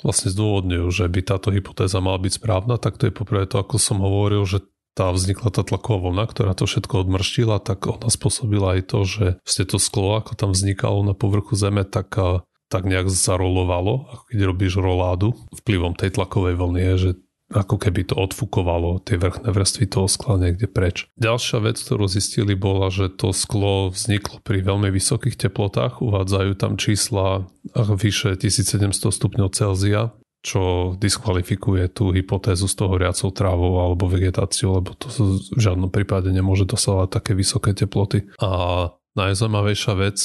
vlastne 0.00 0.30
zdôvodňujú, 0.30 0.86
že 0.92 1.04
by 1.10 1.20
táto 1.24 1.50
hypotéza 1.50 1.98
mala 1.98 2.22
byť 2.22 2.32
správna, 2.38 2.78
tak 2.78 3.00
to 3.00 3.10
je 3.10 3.14
poprvé 3.14 3.48
to, 3.50 3.58
ako 3.58 3.76
som 3.80 3.98
hovoril, 4.00 4.46
že 4.46 4.62
tá 4.96 5.12
vznikla 5.12 5.52
tá 5.52 5.60
tlaková 5.60 6.08
vlna, 6.08 6.24
ktorá 6.24 6.56
to 6.56 6.64
všetko 6.64 7.04
odmrštila, 7.04 7.60
tak 7.60 7.84
ona 7.84 8.08
spôsobila 8.08 8.80
aj 8.80 8.82
to, 8.88 8.98
že 9.04 9.26
ste 9.44 9.68
to 9.68 9.76
sklo, 9.76 10.16
ako 10.16 10.32
tam 10.32 10.56
vznikalo 10.56 11.04
na 11.04 11.12
povrchu 11.12 11.52
Zeme, 11.52 11.84
tak, 11.84 12.16
tak 12.72 12.82
nejak 12.88 13.12
zarolovalo, 13.12 14.08
ako 14.08 14.22
keď 14.32 14.38
robíš 14.48 14.80
roládu 14.80 15.36
vplyvom 15.52 15.92
tej 15.92 16.16
tlakovej 16.16 16.56
vlny, 16.56 16.82
že 16.96 17.10
ako 17.46 17.78
keby 17.78 18.10
to 18.10 18.18
odfukovalo 18.18 18.98
tie 19.06 19.22
vrchné 19.22 19.54
vrstvy 19.54 19.86
toho 19.86 20.10
skla 20.10 20.34
niekde 20.34 20.66
preč. 20.66 21.06
Ďalšia 21.14 21.62
vec, 21.62 21.78
ktorú 21.78 22.10
zistili, 22.10 22.58
bola, 22.58 22.90
že 22.90 23.06
to 23.06 23.30
sklo 23.30 23.94
vzniklo 23.94 24.42
pri 24.42 24.66
veľmi 24.66 24.90
vysokých 24.90 25.38
teplotách. 25.38 26.02
Uvádzajú 26.02 26.58
tam 26.58 26.74
čísla 26.74 27.46
vyše 27.76 28.34
1700 28.34 28.90
stupňov 28.90 29.48
Celzia, 29.54 30.10
čo 30.46 30.94
diskvalifikuje 30.94 31.90
tú 31.90 32.14
hypotézu 32.14 32.70
s 32.70 32.78
toho 32.78 32.94
riacou 32.94 33.34
trávou 33.34 33.82
alebo 33.82 34.06
vegetáciou, 34.06 34.78
lebo 34.78 34.94
to 34.94 35.10
v 35.10 35.58
žiadnom 35.58 35.90
prípade 35.90 36.30
nemôže 36.30 36.70
dosahovať 36.70 37.08
také 37.10 37.34
vysoké 37.34 37.74
teploty. 37.74 38.30
A 38.38 38.94
najzaujímavejšia 39.18 39.94
vec, 39.98 40.22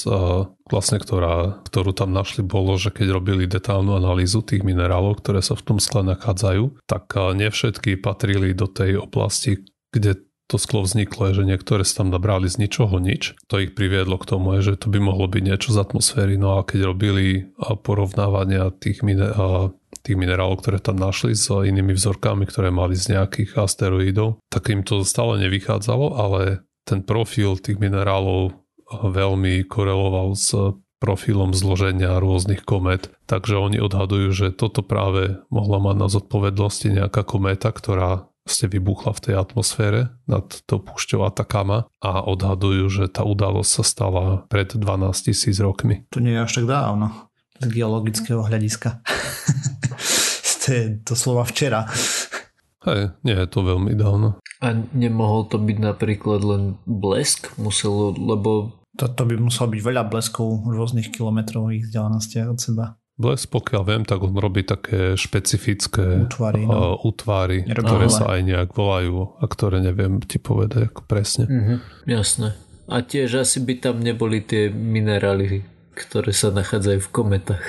vlastne, 0.69 1.01
ktorá, 1.01 1.63
ktorú 1.65 1.95
tam 1.97 2.13
našli, 2.13 2.45
bolo, 2.45 2.77
že 2.77 2.93
keď 2.93 3.07
robili 3.17 3.49
detálnu 3.49 3.97
analýzu 3.97 4.45
tých 4.45 4.61
minerálov, 4.61 5.17
ktoré 5.23 5.41
sa 5.41 5.57
v 5.57 5.65
tom 5.65 5.77
skle 5.81 6.05
nachádzajú, 6.05 6.85
tak 6.85 7.17
nie 7.33 7.49
všetky 7.49 7.97
patrili 7.97 8.53
do 8.53 8.69
tej 8.69 9.01
oblasti, 9.01 9.65
kde 9.89 10.21
to 10.51 10.59
sklo 10.59 10.83
vzniklo, 10.83 11.31
že 11.31 11.47
niektoré 11.47 11.87
sa 11.87 12.03
tam 12.03 12.11
nabrali 12.11 12.51
z 12.51 12.67
ničoho 12.67 12.99
nič. 12.99 13.39
To 13.47 13.63
ich 13.63 13.71
priviedlo 13.71 14.19
k 14.19 14.27
tomu, 14.27 14.59
že 14.59 14.75
to 14.75 14.91
by 14.91 14.99
mohlo 14.99 15.23
byť 15.31 15.39
niečo 15.47 15.71
z 15.71 15.79
atmosféry. 15.79 16.35
No 16.35 16.59
a 16.59 16.67
keď 16.67 16.91
robili 16.91 17.55
porovnávania 17.55 18.75
tých, 18.75 18.99
mine, 19.07 19.31
tých 20.01 20.17
minerálov, 20.17 20.61
ktoré 20.61 20.77
tam 20.81 20.97
našli 20.97 21.37
s 21.37 21.49
inými 21.49 21.93
vzorkami, 21.93 22.45
ktoré 22.49 22.73
mali 22.73 22.97
z 22.97 23.17
nejakých 23.17 23.57
asteroidov, 23.57 24.41
tak 24.49 24.69
im 24.73 24.81
to 24.81 25.05
stále 25.05 25.37
nevychádzalo, 25.39 26.17
ale 26.17 26.65
ten 26.85 27.05
profil 27.05 27.57
tých 27.57 27.77
minerálov 27.77 28.57
veľmi 28.91 29.63
koreloval 29.69 30.35
s 30.35 30.51
profilom 31.01 31.57
zloženia 31.57 32.21
rôznych 32.21 32.61
komet. 32.61 33.09
Takže 33.25 33.57
oni 33.57 33.81
odhadujú, 33.81 34.29
že 34.29 34.47
toto 34.53 34.85
práve 34.85 35.41
mohla 35.49 35.81
mať 35.81 35.95
na 35.97 36.07
zodpovednosti 36.11 36.87
nejaká 36.93 37.25
kométa, 37.25 37.73
ktorá 37.73 38.29
ste 38.45 38.69
vybuchla 38.69 39.13
v 39.17 39.23
tej 39.29 39.35
atmosfére 39.37 40.13
nad 40.25 40.45
tou 40.65 40.81
púšťou 40.81 41.25
Atakama 41.25 41.89
a 42.01 42.25
odhadujú, 42.25 42.89
že 42.89 43.05
tá 43.09 43.21
udalosť 43.21 43.71
sa 43.81 43.83
stala 43.85 44.25
pred 44.49 44.73
12 44.73 44.81
tisíc 45.29 45.57
rokmi. 45.61 46.05
To 46.13 46.21
nie 46.21 46.37
je 46.37 46.41
až 46.41 46.51
tak 46.61 46.65
dávno 46.69 47.30
z 47.61 47.67
geologického 47.69 48.41
hľadiska. 48.41 48.99
to 50.61 50.67
je 50.67 50.83
to 51.05 51.13
slova 51.13 51.45
včera. 51.45 51.85
Hej, 52.81 53.13
nie 53.21 53.37
je 53.37 53.47
to 53.47 53.61
veľmi 53.61 53.93
dávno. 53.93 54.41
A 54.61 54.73
nemohol 54.73 55.49
to 55.49 55.61
byť 55.61 55.77
napríklad 55.77 56.41
len 56.41 56.63
blesk? 56.89 57.53
Muselo, 57.61 58.13
lebo 58.17 58.81
to 58.97 59.23
by 59.25 59.37
muselo 59.37 59.73
byť 59.73 59.81
veľa 59.81 60.03
bleskov 60.09 60.65
rôznych 60.65 61.13
kilometrových 61.13 61.89
vzdialenostiach 61.89 62.47
od 62.49 62.59
seba. 62.61 62.85
Blesk, 63.21 63.53
pokiaľ 63.53 63.81
viem, 63.85 64.03
tak 64.05 64.25
on 64.25 64.33
robí 64.33 64.65
také 64.65 65.13
špecifické 65.13 66.25
útvary, 66.25 66.65
no. 66.65 66.97
uh, 66.97 67.05
útvary 67.05 67.61
ktoré 67.69 68.09
sa 68.09 68.33
aj 68.33 68.41
nejak 68.41 68.69
volajú 68.73 69.37
a 69.37 69.45
ktoré 69.45 69.77
neviem 69.77 70.17
ti 70.25 70.41
povedať 70.41 70.89
ako 70.89 71.05
presne. 71.05 71.45
Mm-hmm, 71.45 71.77
jasné. 72.09 72.57
A 72.89 73.05
tiež 73.05 73.45
asi 73.45 73.61
by 73.61 73.77
tam 73.77 74.01
neboli 74.01 74.41
tie 74.41 74.73
minerály, 74.73 75.61
ktoré 75.93 76.31
sa 76.31 76.49
nachádzajú 76.51 76.99
v 76.99 77.13
kometách. 77.13 77.65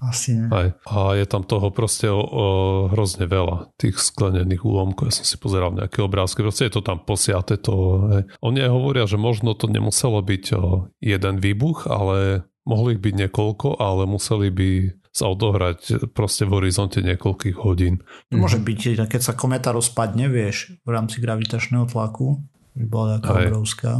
Asi 0.00 0.32
nie. 0.32 0.48
Aj. 0.48 0.72
A 0.88 1.12
je 1.12 1.28
tam 1.28 1.44
toho 1.44 1.68
proste 1.68 2.08
o, 2.08 2.24
o, 2.24 2.46
hrozne 2.88 3.28
veľa, 3.28 3.68
tých 3.76 4.00
sklenených 4.00 4.64
úlomkov. 4.64 5.12
Ja 5.12 5.14
som 5.20 5.28
si 5.28 5.36
pozeral 5.36 5.76
nejaké 5.76 6.00
obrázky, 6.00 6.40
proste 6.40 6.72
je 6.72 6.80
to 6.80 6.82
tam 6.82 7.04
posiate. 7.04 7.60
To, 7.68 8.08
hej. 8.08 8.22
Oni 8.40 8.64
aj 8.64 8.72
hovoria, 8.72 9.04
že 9.04 9.20
možno 9.20 9.52
to 9.52 9.68
nemuselo 9.68 10.24
byť 10.24 10.44
o, 10.56 10.88
jeden 11.04 11.36
výbuch, 11.36 11.84
ale 11.84 12.48
mohli 12.64 12.96
ich 12.96 13.04
byť 13.04 13.14
niekoľko, 13.28 13.76
ale 13.76 14.08
museli 14.08 14.48
by 14.48 14.70
sa 15.12 15.28
odohrať 15.28 16.08
proste 16.16 16.48
v 16.48 16.54
horizonte 16.56 17.04
niekoľkých 17.04 17.60
hodín. 17.60 18.00
To 18.32 18.40
môže 18.40 18.62
byť, 18.62 19.04
keď 19.04 19.20
sa 19.20 19.36
kometa 19.36 19.74
rozpadne, 19.74 20.32
vieš, 20.32 20.80
v 20.86 20.90
rámci 20.96 21.20
gravitačného 21.20 21.84
tlaku, 21.90 22.40
by 22.72 22.84
bola 22.88 23.18
taká 23.18 23.52
obrovská 23.52 23.92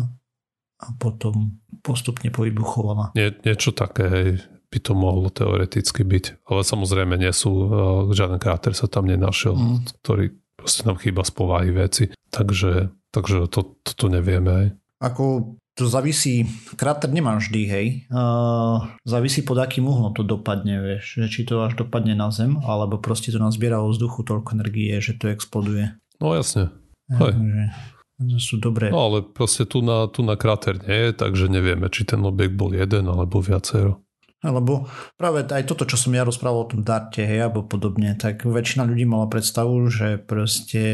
a 0.80 0.87
potom 0.96 1.61
postupne 1.80 2.28
povybuchovala. 2.32 3.16
Nie, 3.16 3.34
niečo 3.44 3.74
také, 3.74 4.04
hej 4.08 4.30
by 4.70 4.78
to 4.78 4.92
mohlo 4.94 5.28
teoreticky 5.34 6.06
byť. 6.06 6.46
Ale 6.46 6.62
samozrejme 6.62 7.18
nie 7.18 7.34
sú, 7.34 7.50
uh, 7.50 7.70
žiaden 8.14 8.38
kráter 8.38 8.72
sa 8.72 8.86
tam 8.86 9.10
nenašiel, 9.10 9.58
mm. 9.58 9.98
ktorý 10.00 10.30
proste 10.54 10.86
nám 10.86 11.02
chýba 11.02 11.26
z 11.26 11.32
povahy 11.34 11.70
veci. 11.74 12.04
Takže, 12.30 12.94
takže 13.10 13.50
to, 13.50 13.82
toto 13.82 14.06
nevieme 14.06 14.50
aj. 14.50 14.66
Ako 15.02 15.56
to 15.74 15.90
závisí, 15.90 16.46
kráter 16.78 17.10
nemá 17.10 17.34
vždy, 17.34 17.62
hej. 17.66 17.86
Uh, 18.12 18.86
závisí 19.02 19.42
pod 19.42 19.58
akým 19.58 19.90
uhlom 19.90 20.14
to 20.14 20.22
dopadne, 20.22 20.78
vieš. 20.78 21.18
Že 21.18 21.26
či 21.26 21.40
to 21.50 21.66
až 21.66 21.74
dopadne 21.74 22.14
na 22.14 22.30
zem, 22.30 22.54
alebo 22.62 23.02
proste 23.02 23.34
to 23.34 23.42
nazbiera 23.42 23.82
vo 23.82 23.90
vzduchu 23.90 24.22
toľko 24.22 24.54
energie, 24.54 24.94
že 25.02 25.18
to 25.18 25.34
exploduje. 25.34 25.98
No 26.22 26.38
jasne. 26.38 26.70
Hej. 27.10 27.34
Takže 27.34 27.64
sú 28.37 28.61
dobré. 28.61 28.92
No 28.92 29.09
ale 29.09 29.24
proste 29.24 29.64
tu 29.64 29.80
na, 29.80 30.04
tu 30.12 30.20
na 30.20 30.37
kráter 30.37 30.76
nie 30.85 31.09
je, 31.09 31.11
takže 31.16 31.48
nevieme, 31.48 31.88
či 31.88 32.04
ten 32.04 32.20
objekt 32.20 32.52
bol 32.52 32.76
jeden 32.76 33.09
alebo 33.09 33.40
viacero. 33.40 34.04
Lebo 34.40 34.88
práve 35.20 35.44
aj 35.44 35.68
toto, 35.68 35.85
čo 35.85 36.00
som 36.00 36.16
ja 36.16 36.24
rozprával 36.24 36.64
o 36.64 36.70
tom 36.72 36.80
darte, 36.80 37.20
hej, 37.20 37.48
alebo 37.48 37.68
podobne, 37.68 38.16
tak 38.16 38.48
väčšina 38.48 38.88
ľudí 38.88 39.04
mala 39.04 39.28
predstavu, 39.28 39.85
že 39.92 40.16
proste 40.16 40.85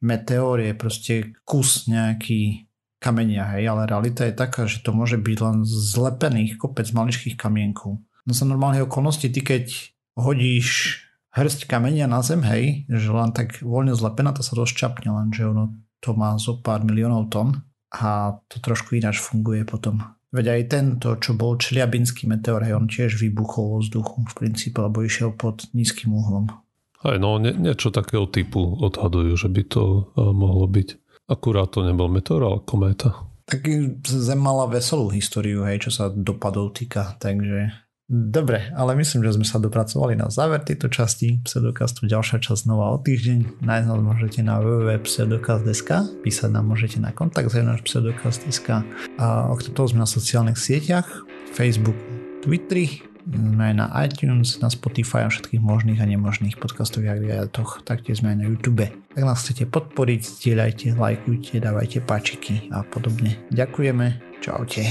meteor 0.00 0.56
je 0.56 0.72
proste 0.72 1.14
kus 1.44 1.84
nejaký 1.84 2.64
kamenia, 2.96 3.44
hej, 3.54 3.68
ale 3.68 3.84
realita 3.84 4.24
je 4.24 4.34
taká, 4.34 4.64
že 4.64 4.80
to 4.80 4.96
môže 4.96 5.20
byť 5.20 5.38
len 5.44 5.56
zlepených 5.68 6.56
kopec 6.56 6.88
maličkých 6.88 7.36
kamienkov. 7.36 8.00
No 8.00 8.32
za 8.32 8.48
normálnej 8.48 8.84
okolnosti, 8.84 9.28
ty 9.28 9.40
keď 9.44 9.94
hodíš 10.16 11.00
hrst 11.36 11.68
kamenia 11.70 12.08
na 12.10 12.24
zem, 12.24 12.40
hej, 12.42 12.88
že 12.88 13.08
len 13.12 13.30
tak 13.36 13.60
voľne 13.60 13.92
zlepená, 13.94 14.32
to 14.32 14.40
sa 14.40 14.56
rozčapne, 14.58 15.12
len 15.12 15.28
že 15.30 15.46
ono 15.46 15.76
to 15.98 16.14
má 16.14 16.38
zo 16.38 16.60
pár 16.62 16.86
miliónov 16.86 17.30
tón 17.30 17.62
a 17.94 18.36
to 18.46 18.60
trošku 18.60 18.98
ináč 18.98 19.18
funguje 19.22 19.64
potom. 19.64 20.02
Veď 20.28 20.60
aj 20.60 20.62
tento, 20.68 21.08
čo 21.16 21.32
bol 21.32 21.56
Čliabinský 21.56 22.28
meteor, 22.28 22.60
on 22.76 22.84
tiež 22.84 23.16
vybuchol 23.16 23.64
vo 23.72 23.78
vzduchu 23.80 24.28
v 24.28 24.34
princípe, 24.36 24.76
alebo 24.76 25.00
išiel 25.00 25.32
pod 25.32 25.64
nízkym 25.72 26.12
uhlom. 26.12 26.52
Aj 27.00 27.16
no, 27.16 27.40
nie, 27.40 27.56
niečo 27.56 27.88
takého 27.88 28.28
typu 28.28 28.76
odhadujú, 28.76 29.40
že 29.40 29.48
by 29.48 29.62
to 29.64 30.12
uh, 30.12 30.34
mohlo 30.36 30.68
byť. 30.68 31.00
Akurát 31.32 31.72
to 31.72 31.80
nebol 31.80 32.12
meteor, 32.12 32.44
ale 32.44 32.58
kométa. 32.68 33.24
Tak 33.48 33.64
Zem 34.04 34.36
mala 34.36 34.68
veselú 34.68 35.08
históriu, 35.08 35.64
hej, 35.64 35.88
čo 35.88 35.90
sa 35.96 36.04
dopadov 36.12 36.76
týka, 36.76 37.16
takže 37.16 37.87
Dobre, 38.08 38.72
ale 38.72 38.96
myslím, 38.96 39.20
že 39.20 39.36
sme 39.36 39.44
sa 39.44 39.60
dopracovali 39.60 40.16
na 40.16 40.32
záver 40.32 40.64
tejto 40.64 40.88
časti 40.88 41.44
pseudokastu. 41.44 42.08
Ďalšia 42.08 42.40
časť 42.40 42.64
znova 42.64 42.96
o 42.96 42.98
týždeň. 43.04 43.60
Nájsť 43.60 43.84
nás 43.84 44.00
môžete 44.00 44.40
na 44.40 44.64
www.pseudokast.sk 44.64 46.24
písať 46.24 46.48
nám 46.48 46.72
môžete 46.72 47.04
na 47.04 47.12
kontakt 47.12 47.52
náš 47.52 47.84
pseudokast.sk 47.84 48.80
a 49.20 49.26
okrem 49.52 49.72
toho 49.76 49.92
sme 49.92 50.00
na 50.00 50.08
sociálnych 50.08 50.56
sieťach 50.56 51.04
Facebook, 51.52 51.96
Twitter, 52.40 53.04
sme 53.28 53.60
aj 53.60 53.74
na 53.76 53.86
iTunes, 54.08 54.56
na 54.64 54.72
Spotify 54.72 55.28
a 55.28 55.32
všetkých 55.32 55.60
možných 55.60 56.00
a 56.00 56.08
nemožných 56.08 56.56
podcastových 56.56 57.20
agregátoch. 57.20 57.84
Taktiež 57.84 58.24
sme 58.24 58.32
aj 58.32 58.38
na 58.40 58.48
YouTube. 58.48 58.88
Ak 58.88 59.20
nás 59.20 59.44
chcete 59.44 59.68
podporiť, 59.68 60.20
zdieľajte, 60.24 60.96
lajkujte, 60.96 61.60
dávajte 61.60 62.00
páčiky 62.08 62.72
a 62.72 62.80
podobne. 62.88 63.36
Ďakujeme. 63.52 64.40
Čaute. 64.40 64.84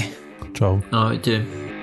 Čau. 0.54 0.78
Ahojte. 0.94 1.77